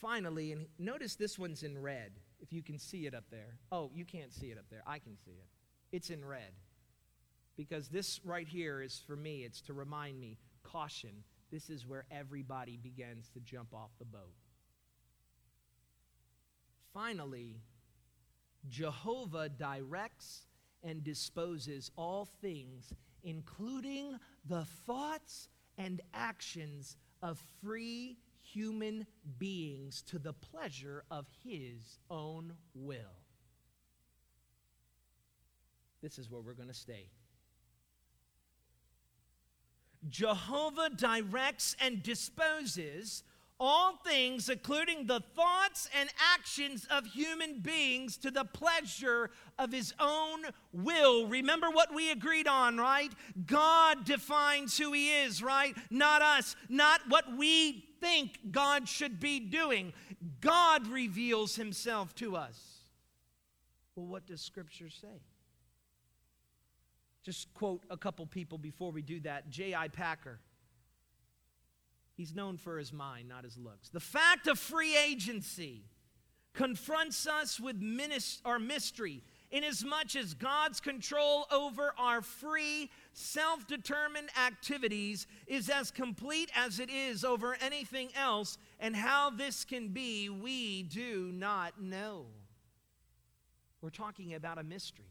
[0.00, 3.56] Finally, and notice this one's in red, if you can see it up there.
[3.70, 4.82] Oh, you can't see it up there.
[4.84, 5.46] I can see it.
[5.92, 6.52] It's in red.
[7.56, 11.22] Because this right here is for me, it's to remind me caution.
[11.52, 14.32] This is where everybody begins to jump off the boat.
[16.92, 17.56] Finally,
[18.68, 20.46] Jehovah directs
[20.82, 24.16] and disposes all things, including
[24.48, 29.06] the thoughts and actions of free human
[29.38, 33.22] beings to the pleasure of his own will.
[36.02, 37.06] This is where we're going to stay.
[40.08, 43.22] Jehovah directs and disposes
[43.64, 49.94] all things, including the thoughts and actions of human beings, to the pleasure of his
[50.00, 50.40] own
[50.72, 51.28] will.
[51.28, 53.12] Remember what we agreed on, right?
[53.46, 55.76] God defines who he is, right?
[55.90, 59.92] Not us, not what we think God should be doing.
[60.40, 62.80] God reveals himself to us.
[63.94, 65.22] Well, what does Scripture say?
[67.22, 69.50] Just quote a couple people before we do that.
[69.50, 69.86] J.I.
[69.86, 70.40] Packer.
[72.22, 73.88] He's known for his mind, not his looks.
[73.88, 75.82] The fact of free agency
[76.54, 77.82] confronts us with
[78.44, 86.48] our mystery inasmuch as God's control over our free, self determined activities is as complete
[86.54, 92.26] as it is over anything else, and how this can be, we do not know.
[93.80, 95.06] We're talking about a mystery.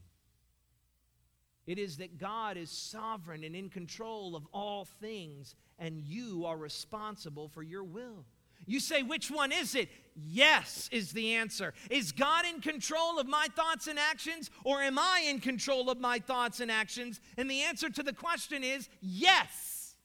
[1.67, 6.56] It is that God is sovereign and in control of all things, and you are
[6.56, 8.24] responsible for your will.
[8.68, 9.89] You say, which one is it?
[10.16, 11.74] Yes, is the answer.
[11.89, 15.99] Is God in control of my thoughts and actions, or am I in control of
[15.99, 17.20] my thoughts and actions?
[17.38, 19.95] And the answer to the question is yes.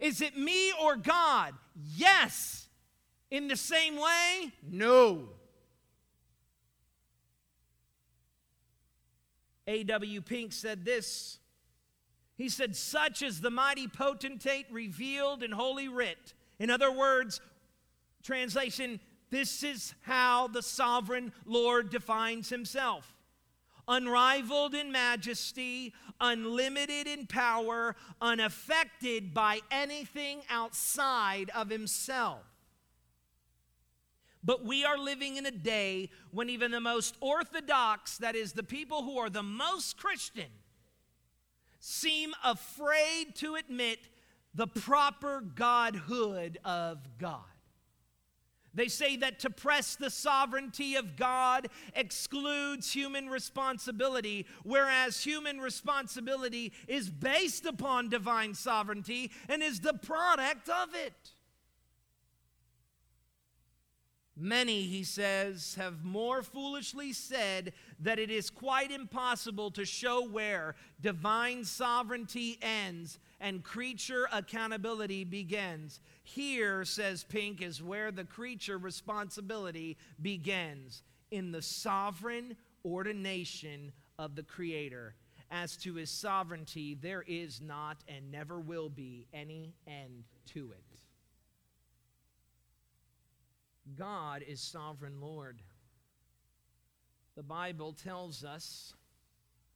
[0.00, 1.54] Is it me or God?
[1.94, 2.66] Yes.
[3.30, 4.52] In the same way?
[4.68, 5.28] No.
[9.68, 10.20] A.W.
[10.22, 11.38] Pink said this
[12.42, 16.34] He said, Such is the mighty potentate revealed in Holy Writ.
[16.58, 17.40] In other words,
[18.24, 18.98] translation,
[19.30, 23.14] this is how the sovereign Lord defines himself
[23.86, 32.42] unrivaled in majesty, unlimited in power, unaffected by anything outside of himself.
[34.42, 38.64] But we are living in a day when even the most orthodox, that is, the
[38.64, 40.50] people who are the most Christian,
[41.84, 43.98] seem afraid to admit
[44.54, 47.40] the proper godhood of God.
[48.72, 56.72] They say that to press the sovereignty of God excludes human responsibility, whereas human responsibility
[56.86, 61.32] is based upon divine sovereignty and is the product of it.
[64.36, 67.72] Many, he says, have more foolishly said
[68.02, 76.00] that it is quite impossible to show where divine sovereignty ends and creature accountability begins.
[76.24, 84.42] Here, says Pink, is where the creature responsibility begins in the sovereign ordination of the
[84.42, 85.14] Creator.
[85.50, 90.24] As to his sovereignty, there is not and never will be any end
[90.54, 90.82] to it.
[93.96, 95.60] God is sovereign Lord.
[97.36, 98.94] The Bible tells us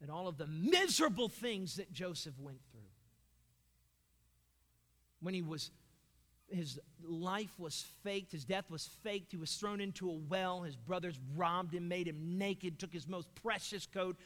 [0.01, 2.81] that all of the miserable things that Joseph went through,
[5.21, 5.71] when he was
[6.49, 10.77] his life was faked, his death was faked, he was thrown into a well, his
[10.77, 14.17] brothers robbed him, made him naked, took his most precious coat,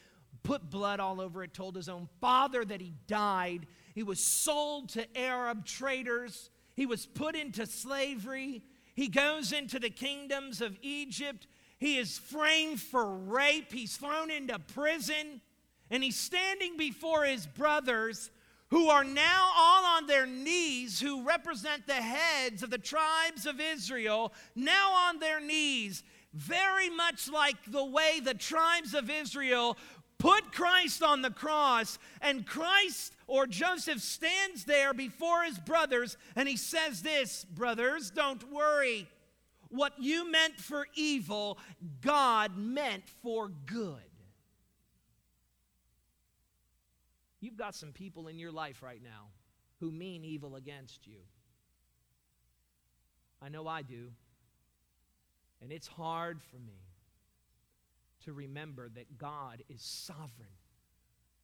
[0.43, 3.65] put blood all over it, told his own father that he died.
[3.95, 6.49] He was sold to Arab traders.
[6.75, 8.63] He was put into slavery.
[8.93, 11.47] He goes into the kingdoms of Egypt.
[11.81, 13.73] He is framed for rape.
[13.73, 15.41] He's thrown into prison.
[15.89, 18.29] And he's standing before his brothers
[18.69, 23.59] who are now all on their knees, who represent the heads of the tribes of
[23.59, 26.03] Israel, now on their knees,
[26.35, 29.75] very much like the way the tribes of Israel
[30.19, 36.47] put Christ on the cross, and Christ or Joseph stands there before his brothers and
[36.47, 39.07] he says, This, brothers, don't worry.
[39.71, 41.57] What you meant for evil,
[42.01, 44.01] God meant for good.
[47.39, 49.29] You've got some people in your life right now
[49.79, 51.19] who mean evil against you.
[53.41, 54.11] I know I do.
[55.61, 56.81] And it's hard for me
[58.25, 60.57] to remember that God is sovereign.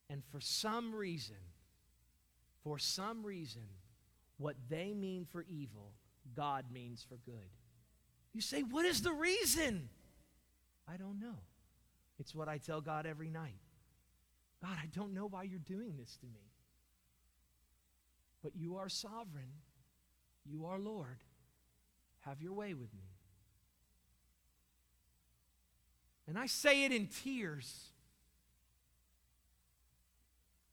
[0.09, 1.38] And for some reason,
[2.61, 3.63] for some reason,
[4.38, 5.93] what they mean for evil,
[6.36, 7.49] God means for good.
[8.38, 9.89] You say, What is the reason?
[10.88, 11.39] I don't know.
[12.19, 13.57] It's what I tell God every night.
[14.61, 16.51] God, I don't know why you're doing this to me.
[18.43, 19.49] But you are sovereign.
[20.45, 21.17] You are Lord.
[22.25, 23.09] Have your way with me.
[26.27, 27.89] And I say it in tears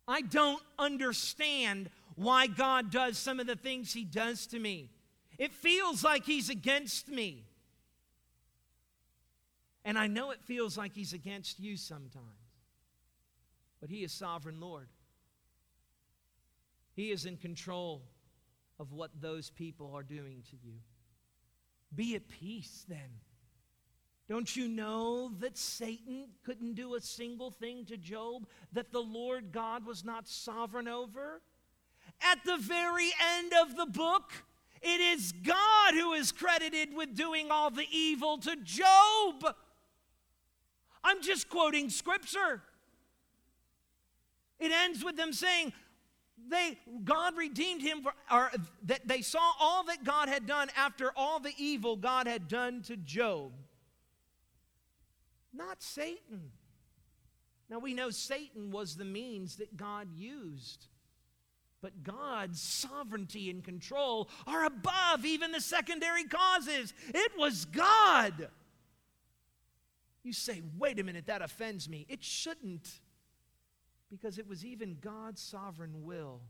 [0.06, 4.90] I don't understand why God does some of the things He does to me.
[5.38, 7.46] It feels like He's against me.
[9.84, 12.24] And I know it feels like He's against you sometimes.
[13.80, 14.88] But He is sovereign Lord.
[16.94, 18.02] He is in control
[18.78, 20.74] of what those people are doing to you.
[21.94, 23.20] Be at peace then.
[24.28, 29.52] Don't you know that Satan couldn't do a single thing to Job that the Lord
[29.52, 31.42] God was not sovereign over?
[32.22, 34.32] At the very end of the book,
[34.80, 39.54] it is God who is credited with doing all the evil to Job.
[41.04, 42.62] I'm just quoting scripture.
[44.58, 45.72] It ends with them saying,
[46.48, 48.50] they God redeemed him for, or
[48.86, 52.82] that they saw all that God had done after all the evil God had done
[52.82, 53.52] to Job
[55.56, 56.50] not Satan.
[57.70, 60.86] Now we know Satan was the means that God used.
[61.80, 66.94] But God's sovereignty and control are above even the secondary causes.
[67.08, 68.48] It was God.
[70.24, 72.06] You say, wait a minute, that offends me.
[72.08, 72.88] It shouldn't,
[74.10, 76.40] because it was even God's sovereign will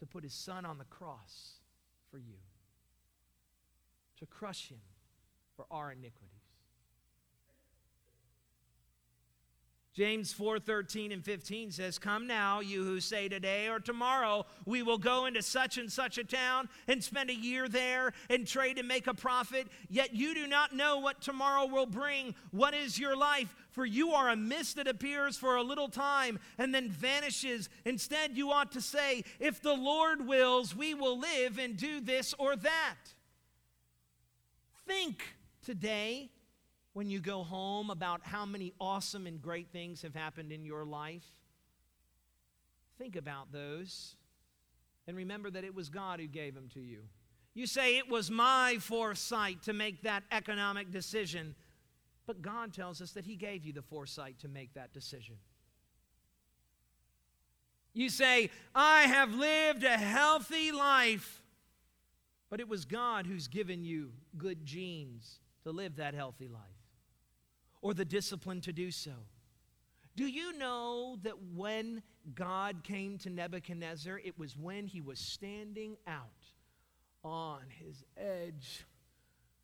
[0.00, 1.52] to put his son on the cross
[2.10, 2.34] for you,
[4.18, 4.80] to crush him
[5.56, 6.31] for our iniquity.
[9.92, 14.96] James 4:13 and 15 says, "Come now, you who say today or tomorrow, we will
[14.96, 18.88] go into such and such a town and spend a year there and trade and
[18.88, 22.34] make a profit, yet you do not know what tomorrow will bring.
[22.50, 23.54] What is your life?
[23.72, 27.68] for you are a mist that appears for a little time and then vanishes.
[27.84, 32.34] Instead, you ought to say, If the Lord wills, we will live and do this
[32.38, 32.96] or that.
[34.86, 36.30] Think today
[36.92, 40.84] when you go home about how many awesome and great things have happened in your
[40.84, 41.24] life.
[42.98, 44.16] Think about those
[45.06, 47.00] and remember that it was God who gave them to you.
[47.54, 51.54] You say, It was my foresight to make that economic decision.
[52.26, 55.36] But God tells us that He gave you the foresight to make that decision.
[57.94, 61.42] You say, I have lived a healthy life.
[62.48, 66.81] But it was God who's given you good genes to live that healthy life
[67.82, 69.12] or the discipline to do so.
[70.16, 72.02] Do you know that when
[72.34, 76.28] God came to Nebuchadnezzar, it was when he was standing out
[77.24, 78.84] on his edge,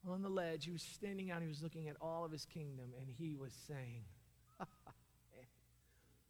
[0.09, 0.65] on the ledge.
[0.65, 3.53] He was standing out, he was looking at all of his kingdom, and he was
[3.67, 4.05] saying,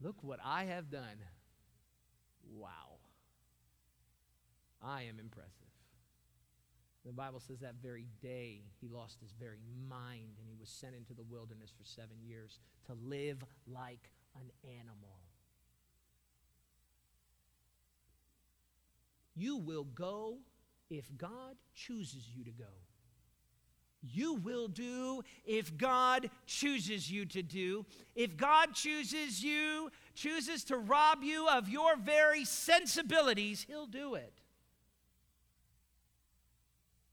[0.01, 1.25] Look what I have done.
[2.57, 2.99] Wow.
[4.83, 5.68] I am impressive.
[7.05, 10.95] The Bible says that very day he lost his very mind and he was sent
[10.95, 15.21] into the wilderness for seven years to live like an animal.
[19.35, 20.39] You will go
[20.91, 22.65] if God chooses you to go.
[24.03, 27.85] You will do if God chooses you to do.
[28.15, 34.38] If God chooses you, chooses to rob you of your very sensibilities, He'll do it.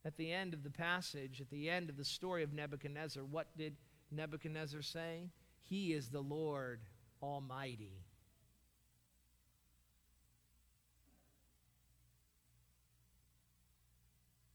[0.06, 3.48] At the end of the passage, at the end of the story of Nebuchadnezzar, what
[3.58, 3.76] did
[4.12, 5.32] Nebuchadnezzar say?
[5.64, 6.82] He is the Lord
[7.24, 8.06] Almighty.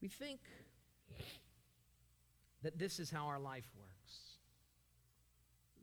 [0.01, 0.39] We think
[2.63, 4.37] that this is how our life works.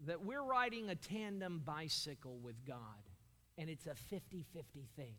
[0.07, 2.79] That we're riding a tandem bicycle with God,
[3.59, 5.15] and it's a 50 50 thing.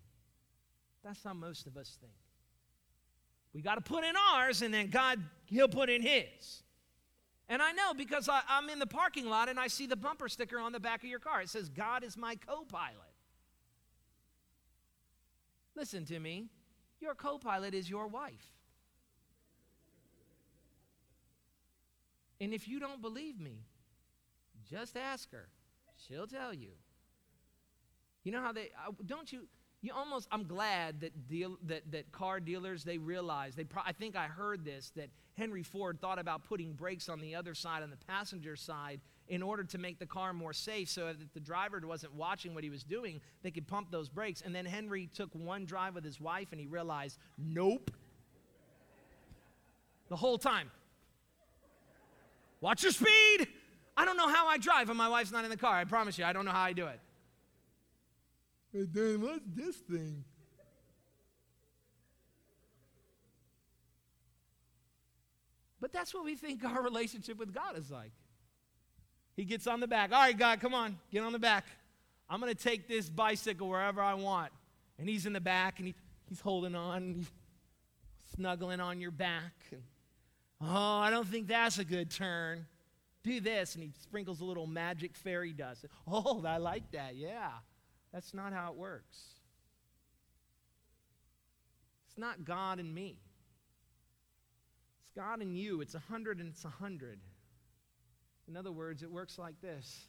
[1.04, 2.14] That's how most of us think.
[3.54, 6.64] We got to put in ours, and then God, He'll put in His.
[7.50, 10.30] And I know because I, am in the parking lot and I see the bumper
[10.30, 11.42] sticker on the back of your car.
[11.42, 12.94] It says, God is my co pilot.
[15.76, 16.46] Listen to me.
[17.02, 18.54] Your co pilot is your wife.
[22.40, 23.64] And if you don't believe me,
[24.70, 25.50] just ask her.
[26.08, 26.70] She'll tell you.
[28.24, 28.70] You know how they,
[29.06, 29.48] don't you,
[29.82, 33.92] you almost i'm glad that deal that, that car dealers they realize they pro, i
[33.92, 37.82] think i heard this that henry ford thought about putting brakes on the other side
[37.84, 39.00] on the passenger side
[39.30, 42.64] in order to make the car more safe so that the driver wasn't watching what
[42.64, 44.42] he was doing they could pump those brakes.
[44.42, 47.92] And then henry took one drive with his wife and he realized nope.
[50.10, 50.72] The whole time.
[52.62, 53.48] Watch your speed.
[53.96, 56.18] I don't know how i drive when my wife's not in the car i promise
[56.18, 57.00] you i don't know how i do it
[58.72, 60.24] Hey, Dan, what's this thing?
[65.82, 68.12] But that's what we think our relationship with God is like.
[69.36, 70.12] He gets on the back.
[70.12, 71.66] All right, God, come on, get on the back.
[72.30, 74.52] I'm going to take this bicycle wherever I want.
[75.00, 75.96] And he's in the back and he,
[76.28, 77.32] he's holding on, he's
[78.36, 79.54] snuggling on your back.
[79.72, 79.82] And,
[80.62, 82.66] oh, I don't think that's a good turn.
[83.24, 83.76] Do this.
[83.76, 85.86] And he sprinkles a little magic fairy dust.
[86.06, 87.16] Oh, I like that.
[87.16, 87.50] Yeah.
[88.14, 89.18] That's not how it works.
[92.08, 93.18] It's not God and me.
[95.02, 95.82] It's God and you.
[95.82, 97.20] It's a hundred and it's a hundred.
[98.48, 100.08] In other words, it works like this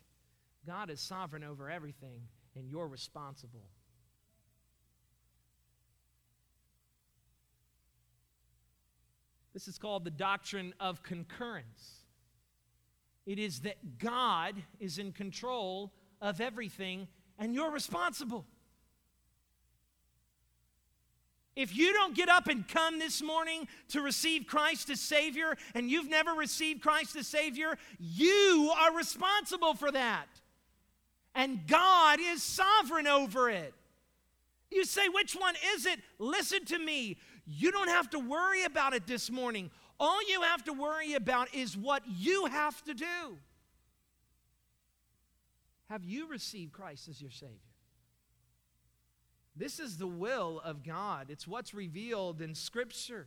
[0.66, 2.22] God is sovereign over everything,
[2.56, 3.68] and you're responsible.
[9.52, 12.04] This is called the doctrine of concurrence.
[13.26, 17.08] It is that God is in control of everything
[17.40, 18.44] and you're responsible.
[21.56, 25.90] If you don't get up and come this morning to receive Christ as Savior and
[25.90, 30.26] you've never received Christ as Savior, you are responsible for that.
[31.34, 33.74] And God is sovereign over it.
[34.70, 36.00] You say, which one is it?
[36.18, 37.18] Listen to me.
[37.46, 39.70] You don't have to worry about it this morning.
[39.98, 43.38] All you have to worry about is what you have to do.
[45.90, 47.58] Have you received Christ as your Savior?
[49.56, 51.26] This is the will of God.
[51.30, 53.26] It's what's revealed in Scripture.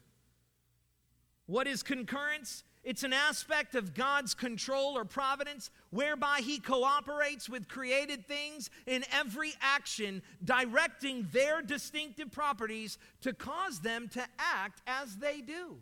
[1.46, 2.64] What is concurrence?
[2.82, 9.04] It's an aspect of God's control or providence whereby He cooperates with created things in
[9.12, 15.80] every action, directing their distinctive properties to cause them to act as they do.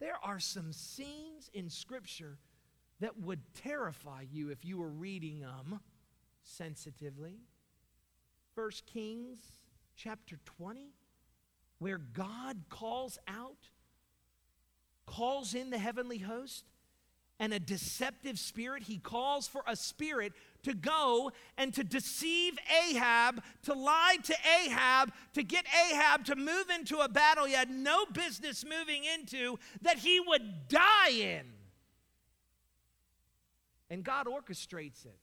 [0.00, 2.38] There are some scenes in Scripture
[3.04, 5.78] that would terrify you if you were reading them
[6.42, 7.36] sensitively.
[8.54, 9.36] First Kings
[9.94, 10.88] chapter 20,
[11.80, 13.68] where God calls out,
[15.04, 16.64] calls in the heavenly host,
[17.38, 18.84] and a deceptive spirit.
[18.84, 20.32] He calls for a spirit
[20.62, 22.54] to go and to deceive
[22.88, 24.34] Ahab, to lie to
[24.64, 29.58] Ahab, to get Ahab to move into a battle he had no business moving into,
[29.82, 31.53] that he would die in.
[33.90, 35.18] And God orchestrates it.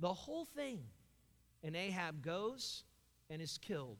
[0.00, 0.80] The whole thing.
[1.62, 2.84] And Ahab goes
[3.30, 3.98] and is killed.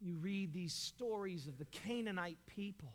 [0.00, 2.94] You read these stories of the Canaanite people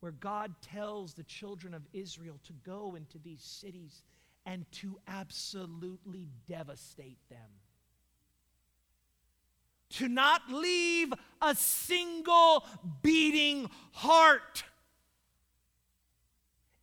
[0.00, 4.02] where God tells the children of Israel to go into these cities
[4.44, 7.38] and to absolutely devastate them.
[9.90, 12.64] To not leave a single
[13.02, 14.64] beating heart.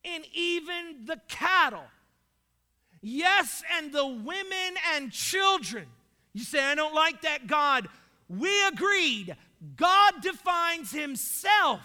[0.05, 1.83] And even the cattle.
[3.01, 5.85] Yes, and the women and children.
[6.33, 7.87] You say, I don't like that God.
[8.27, 9.35] We agreed.
[9.75, 11.81] God defines himself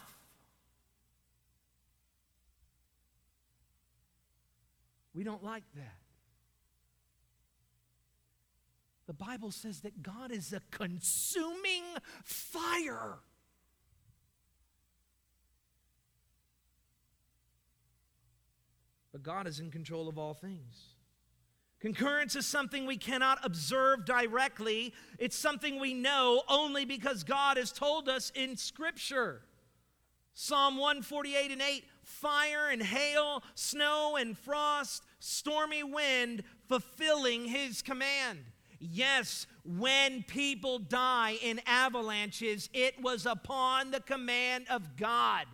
[5.14, 5.94] We don't like that.
[9.06, 11.84] The Bible says that God is a consuming
[12.24, 13.18] fire.
[19.14, 20.96] But God is in control of all things.
[21.78, 24.92] Concurrence is something we cannot observe directly.
[25.20, 29.42] It's something we know only because God has told us in Scripture.
[30.32, 38.40] Psalm 148 and 8 fire and hail, snow and frost, stormy wind, fulfilling his command.
[38.80, 45.46] Yes, when people die in avalanches, it was upon the command of God.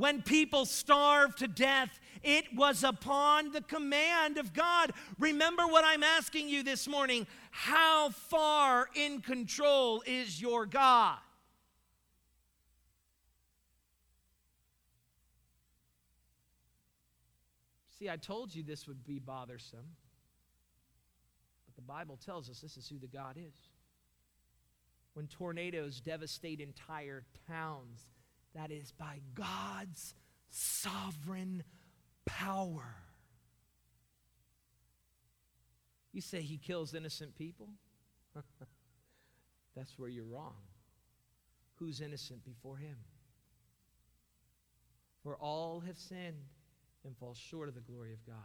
[0.00, 4.94] When people starve to death, it was upon the command of God.
[5.18, 7.26] Remember what I'm asking you this morning.
[7.50, 11.18] How far in control is your God?
[17.98, 19.84] See, I told you this would be bothersome.
[21.66, 23.68] But the Bible tells us this is who the God is.
[25.12, 28.06] When tornadoes devastate entire towns,
[28.54, 30.14] that is by God's
[30.50, 31.62] sovereign
[32.26, 32.96] power.
[36.12, 37.68] You say he kills innocent people?
[39.76, 40.56] That's where you're wrong.
[41.76, 42.96] Who's innocent before him?
[45.22, 46.48] For all have sinned
[47.04, 48.36] and fall short of the glory of God.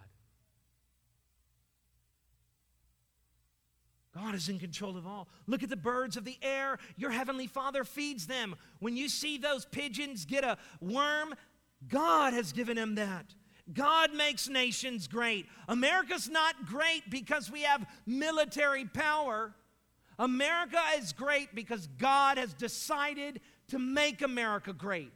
[4.15, 5.27] God is in control of all.
[5.45, 6.77] Look at the birds of the air.
[6.95, 8.55] Your heavenly Father feeds them.
[8.79, 11.35] When you see those pigeons get a worm,
[11.89, 13.25] God has given them that.
[13.73, 15.47] God makes nations great.
[15.67, 19.53] America's not great because we have military power.
[20.17, 25.11] America is great because God has decided to make America great.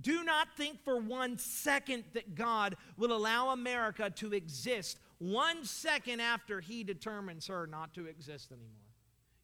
[0.00, 4.98] Do not think for one second that God will allow America to exist
[5.32, 8.68] one second after he determines her not to exist anymore.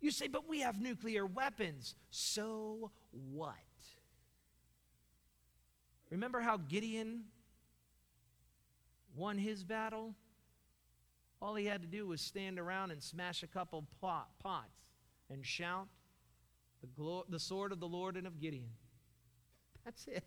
[0.00, 1.94] You say, but we have nuclear weapons.
[2.10, 3.54] So what?
[6.10, 7.24] Remember how Gideon
[9.14, 10.14] won his battle?
[11.40, 14.68] All he had to do was stand around and smash a couple pot, pots
[15.30, 15.88] and shout,
[16.82, 18.70] the, glo- the sword of the Lord and of Gideon.
[19.84, 20.24] That's it.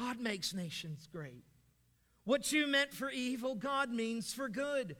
[0.00, 1.44] God makes nations great.
[2.24, 4.96] What you meant for evil, God means for good.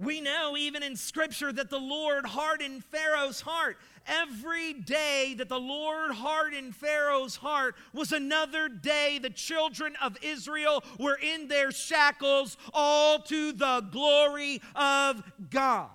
[0.00, 3.76] We know even in Scripture that the Lord hardened Pharaoh's heart.
[4.08, 10.82] Every day that the Lord hardened Pharaoh's heart was another day the children of Israel
[10.98, 15.90] were in their shackles, all to the glory of God.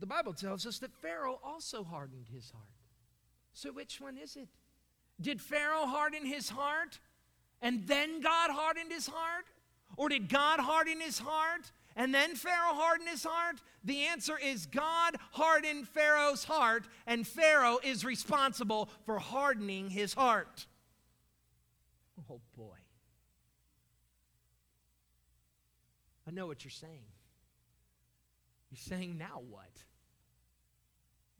[0.00, 2.64] But the Bible tells us that Pharaoh also hardened his heart.
[3.52, 4.48] So which one is it?
[5.20, 6.98] Did Pharaoh harden his heart
[7.60, 9.44] and then God hardened his heart?
[9.98, 13.60] Or did God harden his heart and then Pharaoh hardened his heart?
[13.84, 20.66] The answer is God hardened Pharaoh's heart, and Pharaoh is responsible for hardening his heart.
[22.30, 22.78] Oh boy.
[26.26, 27.04] I know what you're saying.
[28.70, 29.84] You're saying, now what?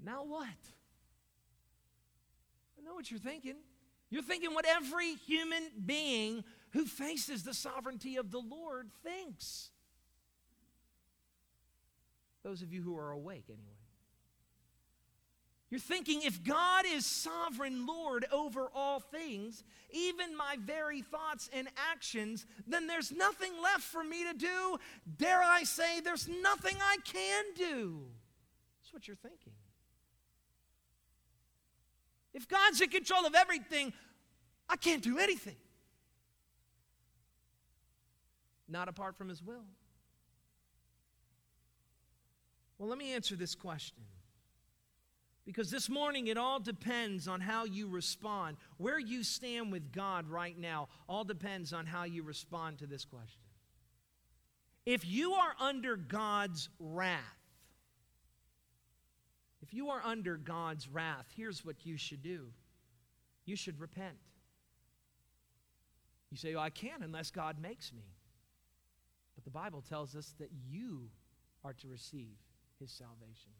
[0.05, 0.46] Now what?
[2.78, 3.57] I know what you're thinking.
[4.11, 9.70] You're thinking what every human being who faces the sovereignty of the Lord thinks.
[12.42, 13.76] Those of you who are awake, anyway.
[15.70, 21.68] You're thinking if God is sovereign Lord over all things, even my very thoughts and
[21.92, 24.78] actions, then there's nothing left for me to do.
[25.16, 28.01] Dare I say, there's nothing I can do.
[28.80, 29.53] That's what you're thinking.
[32.33, 33.93] If God's in control of everything,
[34.68, 35.57] I can't do anything.
[38.68, 39.64] Not apart from His will.
[42.78, 44.05] Well, let me answer this question.
[45.45, 48.57] Because this morning, it all depends on how you respond.
[48.76, 53.05] Where you stand with God right now all depends on how you respond to this
[53.05, 53.43] question.
[54.87, 57.39] If you are under God's wrath,
[59.62, 62.48] if you are under God's wrath, here's what you should do
[63.44, 64.16] you should repent.
[66.30, 68.04] You say, I can't unless God makes me.
[69.34, 71.11] But the Bible tells us that you
[71.64, 72.36] are to receive
[72.78, 73.50] his salvation.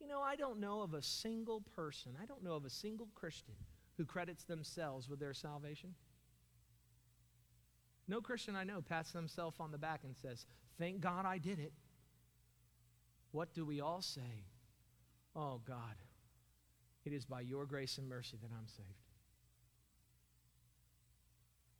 [0.00, 3.08] You know, I don't know of a single person, I don't know of a single
[3.14, 3.54] Christian
[3.96, 5.94] who credits themselves with their salvation.
[8.08, 10.46] No Christian I know pats themselves on the back and says,
[10.78, 11.72] Thank God I did it.
[13.30, 14.44] What do we all say?
[15.34, 15.96] Oh, God,
[17.04, 18.88] it is by your grace and mercy that I'm saved.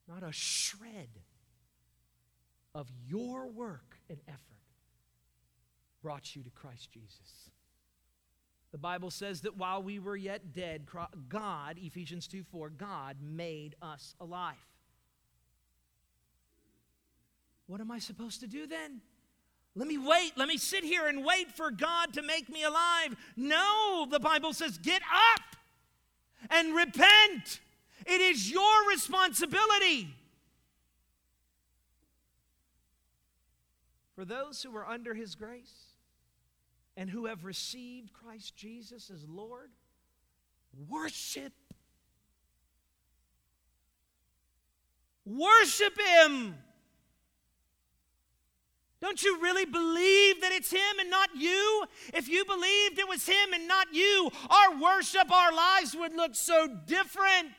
[0.08, 1.20] Not a shred
[2.74, 4.40] of your work and effort
[6.02, 7.50] brought you to Christ Jesus.
[8.72, 10.86] The Bible says that while we were yet dead,
[11.28, 14.56] God, Ephesians 2 4, God made us alive.
[17.66, 19.02] What am I supposed to do then?
[19.74, 20.32] Let me wait.
[20.36, 23.16] Let me sit here and wait for God to make me alive.
[23.36, 25.42] No, the Bible says, get up
[26.50, 27.60] and repent.
[28.04, 30.14] It is your responsibility.
[34.14, 35.86] For those who are under His grace
[36.96, 39.70] and who have received Christ Jesus as Lord,
[40.90, 41.52] worship.
[45.24, 46.56] Worship Him.
[49.02, 51.84] Don't you really believe that it's Him and not you?
[52.14, 56.36] If you believed it was Him and not you, our worship, our lives would look
[56.36, 57.50] so different.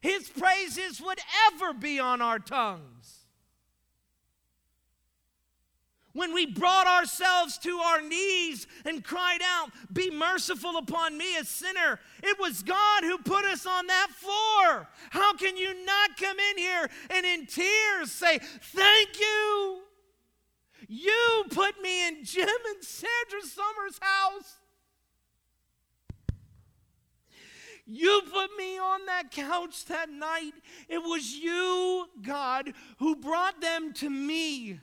[0.00, 3.25] His praises would ever be on our tongues.
[6.16, 11.44] When we brought ourselves to our knees and cried out, Be merciful upon me, a
[11.44, 14.88] sinner, it was God who put us on that floor.
[15.10, 19.82] How can you not come in here and in tears say, Thank you?
[20.88, 24.54] You put me in Jim and Sandra Summers' house.
[27.84, 30.54] You put me on that couch that night.
[30.88, 34.80] It was you, God, who brought them to me.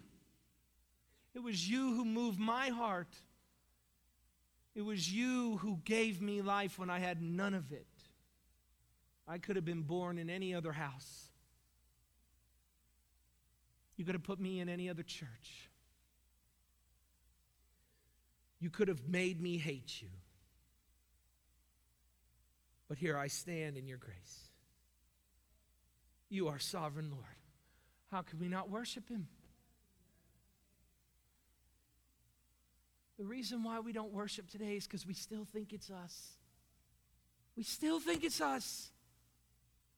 [1.35, 3.15] It was you who moved my heart.
[4.75, 7.87] It was you who gave me life when I had none of it.
[9.27, 11.29] I could have been born in any other house.
[13.95, 15.69] You could have put me in any other church.
[18.59, 20.09] You could have made me hate you.
[22.87, 24.49] But here I stand in your grace.
[26.29, 27.23] You are sovereign Lord.
[28.11, 29.27] How can we not worship him?
[33.23, 36.33] The reason why we don't worship today is because we still think it's us.
[37.55, 38.91] We still think it's us.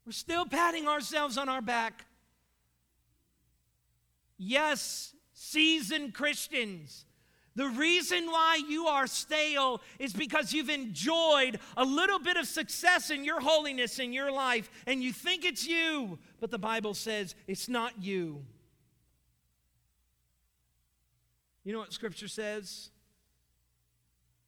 [0.06, 2.06] We're still patting ourselves on our back.
[4.38, 7.06] Yes, seasoned Christians.
[7.56, 13.10] The reason why you are stale is because you've enjoyed a little bit of success
[13.10, 17.34] in your holiness in your life and you think it's you, but the Bible says
[17.48, 18.46] it's not you.
[21.64, 22.92] You know what Scripture says?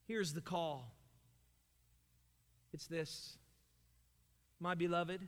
[0.07, 0.93] Here's the call
[2.73, 3.37] it's this
[4.59, 5.27] My beloved,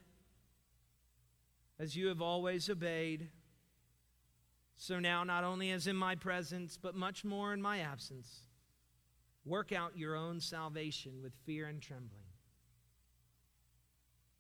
[1.80, 3.30] as you have always obeyed,
[4.78, 8.44] so now, not only as in my presence, but much more in my absence,
[9.44, 12.24] work out your own salvation with fear and trembling.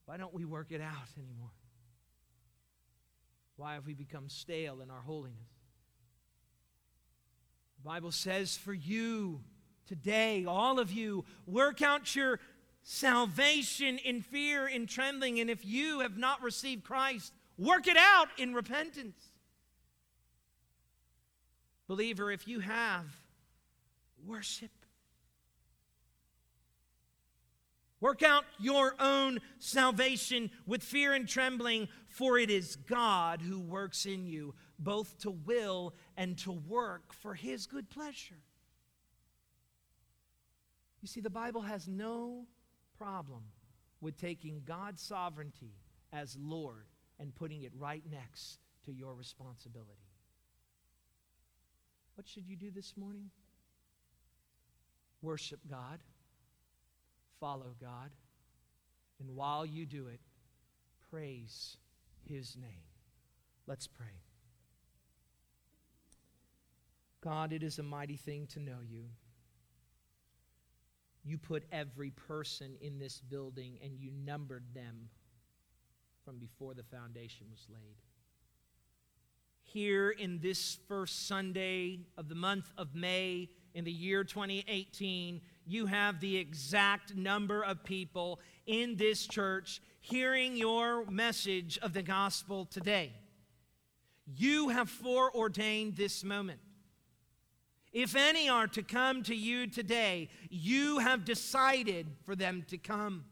[0.05, 1.51] Why don't we work it out anymore?
[3.57, 5.51] Why have we become stale in our holiness?
[7.77, 9.41] The Bible says for you,
[9.89, 12.39] today, all of you, work out your
[12.83, 15.39] salvation in fear and trembling.
[15.39, 19.19] And if you have not received Christ, work it out in repentance.
[21.87, 23.05] Believer, if you have,
[24.23, 24.69] worship.
[27.99, 34.05] Work out your own salvation with fear and trembling, for it is God who works
[34.05, 38.37] in you, both to will and to work for his good pleasure.
[41.01, 42.45] You see, the Bible has no
[42.97, 43.43] problem
[44.01, 45.73] with taking God's sovereignty
[46.11, 46.85] as Lord
[47.19, 50.09] and putting it right next to your responsibility.
[52.15, 53.29] What should you do this morning?
[55.21, 55.99] Worship God,
[57.39, 58.11] follow God,
[59.19, 60.19] and while you do it,
[61.09, 61.77] praise
[62.25, 62.83] His name.
[63.67, 64.21] Let's pray.
[67.21, 69.05] God, it is a mighty thing to know you.
[71.23, 75.09] You put every person in this building and you numbered them
[76.25, 77.97] from before the foundation was laid.
[79.63, 85.85] Here in this first Sunday of the month of May in the year 2018, you
[85.85, 92.65] have the exact number of people in this church hearing your message of the gospel
[92.65, 93.13] today.
[94.25, 96.59] You have foreordained this moment.
[97.91, 103.25] If any are to come to you today, you have decided for them to come.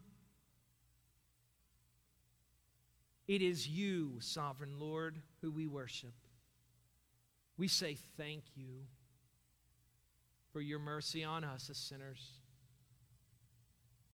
[3.28, 6.14] It is you, sovereign Lord, who we worship.
[7.56, 8.86] We say thank you
[10.52, 12.37] for your mercy on us as sinners.